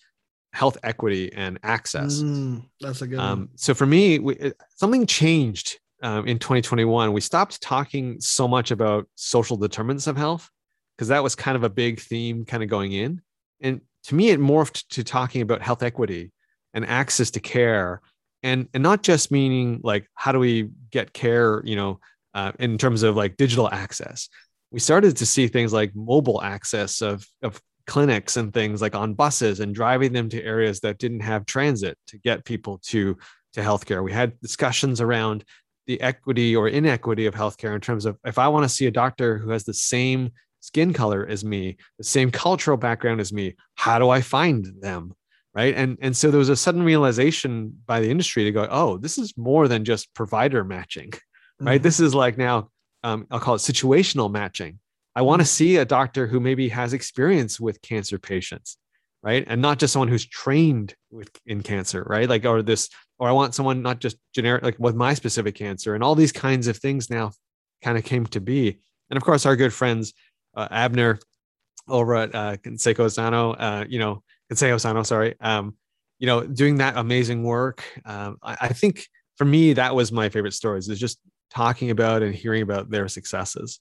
health 0.54 0.78
equity 0.84 1.34
and 1.34 1.60
access. 1.64 2.22
Mm, 2.22 2.64
that's 2.80 3.02
a 3.02 3.08
good 3.08 3.20
um, 3.20 3.50
So 3.58 3.74
for 3.74 3.86
me, 3.86 4.20
we, 4.20 4.54
something 4.70 5.06
changed 5.06 5.80
um, 6.02 6.28
in 6.28 6.40
2021. 6.40 7.14
We 7.14 7.22
stopped 7.22 7.62
talking 7.62 8.20
so 8.20 8.48
much 8.48 8.72
about 8.72 9.08
social 9.16 9.58
determinants 9.58 10.08
of 10.08 10.18
health 10.18 10.50
because 10.98 11.10
that 11.10 11.24
was 11.24 11.36
kind 11.36 11.56
of 11.56 11.64
a 11.64 11.70
big 11.70 12.00
theme 12.00 12.46
kind 12.46 12.64
of 12.64 12.70
going 12.70 12.92
in. 12.92 13.22
And 13.62 13.82
to 14.06 14.16
me, 14.16 14.30
it 14.30 14.40
morphed 14.40 14.88
to 14.90 15.04
talking 15.04 15.42
about 15.42 15.62
health 15.62 15.84
equity 15.84 16.32
and 16.74 16.86
access 16.86 17.32
to 17.32 17.40
care 17.40 18.02
and, 18.44 18.68
and 18.74 18.84
not 18.84 19.04
just 19.04 19.32
meaning 19.32 19.82
like, 19.84 20.08
how 20.14 20.32
do 20.32 20.40
we 20.40 20.70
get 20.92 21.14
care, 21.14 21.62
you 21.66 21.76
know, 21.76 22.00
uh, 22.34 22.52
in 22.60 22.78
terms 22.78 23.04
of 23.04 23.16
like 23.16 23.38
digital 23.38 23.70
access. 23.70 24.30
We 24.72 24.80
started 24.80 25.18
to 25.18 25.26
see 25.26 25.48
things 25.48 25.74
like 25.74 25.96
mobile 25.96 26.42
access 26.42 27.02
of, 27.02 27.26
of 27.42 27.60
clinics 27.88 28.38
and 28.38 28.54
things 28.54 28.82
like 28.82 28.96
on 28.96 29.14
buses 29.14 29.60
and 29.60 29.74
driving 29.74 30.14
them 30.14 30.30
to 30.30 30.44
areas 30.44 30.82
that 30.82 31.00
didn't 31.00 31.22
have 31.22 31.46
transit 31.46 31.98
to 32.08 32.18
get 32.20 32.46
people 32.46 32.80
to 32.84 33.18
to 33.54 33.62
healthcare. 33.62 34.04
We 34.04 34.12
had 34.12 34.40
discussions 34.40 35.02
around 35.02 35.44
the 35.88 36.00
equity 36.02 36.56
or 36.56 36.68
inequity 36.68 37.26
of 37.26 37.34
healthcare 37.34 37.74
in 37.74 37.82
terms 37.82 38.06
of 38.06 38.18
if 38.26 38.38
I 38.38 38.48
want 38.50 38.64
to 38.66 38.70
see 38.70 38.86
a 38.86 38.92
doctor 38.92 39.38
who 39.38 39.50
has 39.50 39.64
the 39.64 39.74
same 39.74 40.32
skin 40.60 40.94
color 40.94 41.26
as 41.26 41.44
me, 41.44 41.78
the 41.98 42.04
same 42.04 42.30
cultural 42.30 42.78
background 42.78 43.22
as 43.22 43.32
me, 43.32 43.56
how 43.76 43.98
do 44.00 44.10
I 44.10 44.22
find 44.22 44.68
them? 44.82 45.14
Right. 45.54 45.74
And, 45.76 45.98
and 46.02 46.16
so 46.16 46.30
there 46.30 46.38
was 46.38 46.50
a 46.50 46.56
sudden 46.56 46.84
realization 46.84 47.76
by 47.88 48.00
the 48.00 48.12
industry 48.12 48.44
to 48.44 48.52
go, 48.52 48.68
oh, 48.70 48.98
this 48.98 49.18
is 49.18 49.36
more 49.38 49.68
than 49.68 49.86
just 49.86 50.14
provider 50.14 50.64
matching. 50.64 51.14
Right. 51.60 51.78
Mm-hmm. 51.78 51.84
This 51.84 52.00
is 52.00 52.14
like 52.14 52.38
now, 52.38 52.70
um, 53.04 53.26
I'll 53.32 53.40
call 53.40 53.56
it 53.56 53.60
situational 53.60 54.32
matching. 54.32 54.78
I 55.16 55.24
want 55.24 55.40
to 55.40 55.46
mm-hmm. 55.46 55.50
see 55.50 55.78
a 55.78 55.86
doctor 55.86 56.28
who 56.28 56.40
maybe 56.40 56.70
has 56.70 56.94
experience 56.94 57.60
with 57.60 57.82
cancer 57.82 58.20
patients, 58.20 58.78
right? 59.24 59.44
And 59.48 59.60
not 59.60 59.80
just 59.80 59.94
someone 59.94 60.10
who's 60.10 60.28
trained 60.28 60.94
with 61.10 61.32
in 61.48 61.64
cancer, 61.64 62.04
right? 62.08 62.30
Like, 62.30 62.46
or 62.46 62.62
this, 62.62 62.90
or 63.20 63.28
I 63.28 63.32
want 63.32 63.56
someone 63.56 63.82
not 63.82 64.00
just 64.00 64.18
generic, 64.34 64.64
like 64.64 64.80
with 64.80 64.96
my 64.96 65.14
specific 65.14 65.56
cancer, 65.56 65.96
and 65.96 66.04
all 66.04 66.16
these 66.16 66.32
kinds 66.32 66.68
of 66.68 66.78
things 66.78 67.10
now 67.10 67.32
kind 67.84 67.98
of 67.98 68.04
came 68.04 68.26
to 68.28 68.40
be. 68.40 68.80
And 69.10 69.18
of 69.18 69.24
course, 69.24 69.46
our 69.46 69.56
good 69.56 69.74
friends 69.74 70.14
uh, 70.56 70.68
Abner 70.72 71.20
over 71.88 72.16
at 72.16 72.36
uh, 72.36 72.58
Consejo 72.58 73.12
Sano, 73.12 73.54
uh, 73.54 73.86
you 73.88 74.00
know, 74.00 74.24
Consejo 74.52 74.80
Sano, 74.80 75.04
sorry, 75.04 75.36
um, 75.40 75.76
you 76.20 76.28
know, 76.28 76.46
doing 76.46 76.78
that 76.78 76.98
amazing 76.98 77.44
work. 77.44 77.84
Um, 78.06 78.38
I, 78.44 78.58
I 78.62 78.68
think 78.70 79.06
for 79.38 79.46
me, 79.46 79.74
that 79.74 79.96
was 79.96 80.12
my 80.12 80.30
favorite 80.30 80.54
stories 80.54 80.90
is 80.90 81.00
just 81.00 81.20
talking 81.50 81.92
about 81.92 82.24
and 82.24 82.34
hearing 82.34 82.64
about 82.64 82.90
their 82.90 83.08
successes. 83.08 83.80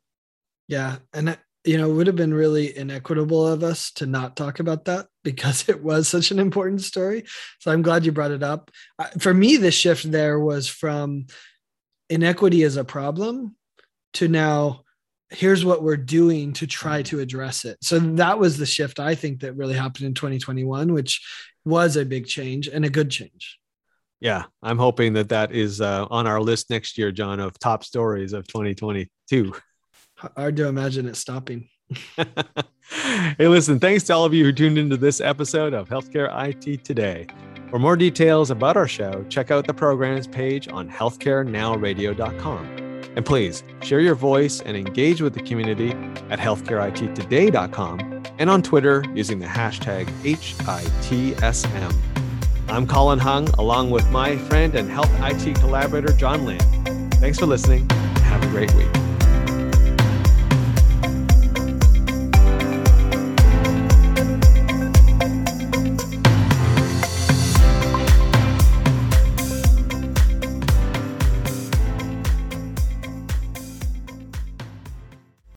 Yeah. 0.68 0.96
And, 1.12 1.38
you 1.64 1.78
know, 1.78 1.90
it 1.90 1.94
would 1.94 2.06
have 2.06 2.16
been 2.16 2.34
really 2.34 2.76
inequitable 2.76 3.46
of 3.46 3.64
us 3.64 3.90
to 3.92 4.06
not 4.06 4.36
talk 4.36 4.60
about 4.60 4.84
that 4.84 5.06
because 5.26 5.68
it 5.68 5.82
was 5.82 6.08
such 6.08 6.30
an 6.30 6.38
important 6.38 6.80
story. 6.80 7.24
So 7.58 7.72
I'm 7.72 7.82
glad 7.82 8.06
you 8.06 8.12
brought 8.12 8.30
it 8.30 8.44
up. 8.44 8.70
For 9.18 9.34
me, 9.34 9.56
the 9.56 9.72
shift 9.72 10.10
there 10.10 10.38
was 10.38 10.68
from 10.68 11.26
inequity 12.08 12.62
as 12.62 12.76
a 12.76 12.84
problem 12.84 13.56
to 14.14 14.28
now 14.28 14.82
here's 15.30 15.64
what 15.64 15.82
we're 15.82 15.96
doing 15.96 16.52
to 16.52 16.68
try 16.68 17.02
to 17.02 17.18
address 17.18 17.64
it. 17.64 17.76
So 17.82 17.98
that 17.98 18.38
was 18.38 18.56
the 18.56 18.66
shift 18.66 19.00
I 19.00 19.16
think 19.16 19.40
that 19.40 19.54
really 19.54 19.74
happened 19.74 20.06
in 20.06 20.14
2021, 20.14 20.92
which 20.92 21.20
was 21.64 21.96
a 21.96 22.04
big 22.04 22.26
change 22.26 22.68
and 22.68 22.84
a 22.84 22.88
good 22.88 23.10
change. 23.10 23.58
Yeah, 24.20 24.44
I'm 24.62 24.78
hoping 24.78 25.14
that 25.14 25.30
that 25.30 25.52
is 25.52 25.80
uh, 25.80 26.06
on 26.08 26.28
our 26.28 26.40
list 26.40 26.70
next 26.70 26.96
year, 26.96 27.10
John, 27.10 27.40
of 27.40 27.58
top 27.58 27.82
stories 27.82 28.32
of 28.32 28.46
2022. 28.46 29.52
Hard 30.14 30.56
to 30.56 30.68
imagine 30.68 31.08
it 31.08 31.16
stopping. 31.16 31.68
hey, 33.38 33.48
listen, 33.48 33.78
thanks 33.78 34.04
to 34.04 34.14
all 34.14 34.24
of 34.24 34.34
you 34.34 34.44
who 34.44 34.52
tuned 34.52 34.78
into 34.78 34.96
this 34.96 35.20
episode 35.20 35.74
of 35.74 35.88
Healthcare 35.88 36.30
IT 36.48 36.84
Today. 36.84 37.26
For 37.70 37.78
more 37.78 37.96
details 37.96 38.50
about 38.50 38.76
our 38.76 38.88
show, 38.88 39.24
check 39.28 39.50
out 39.50 39.66
the 39.66 39.74
programs 39.74 40.26
page 40.26 40.68
on 40.68 40.88
healthcarenowradio.com. 40.88 42.66
And 43.16 43.24
please 43.24 43.62
share 43.80 44.00
your 44.00 44.14
voice 44.14 44.60
and 44.60 44.76
engage 44.76 45.22
with 45.22 45.34
the 45.34 45.42
community 45.42 45.90
at 46.30 46.38
healthcareittoday.com 46.38 48.22
and 48.38 48.50
on 48.50 48.62
Twitter 48.62 49.04
using 49.14 49.38
the 49.38 49.46
hashtag 49.46 50.06
HITSM. 50.22 51.94
I'm 52.68 52.86
Colin 52.86 53.18
Hung, 53.18 53.48
along 53.50 53.90
with 53.90 54.08
my 54.10 54.36
friend 54.36 54.74
and 54.74 54.90
health 54.90 55.10
IT 55.20 55.54
collaborator, 55.56 56.12
John 56.12 56.44
Lynn. 56.44 56.58
Thanks 57.12 57.38
for 57.38 57.46
listening. 57.46 57.88
Have 57.90 58.42
a 58.42 58.48
great 58.48 58.74
week. 58.74 59.05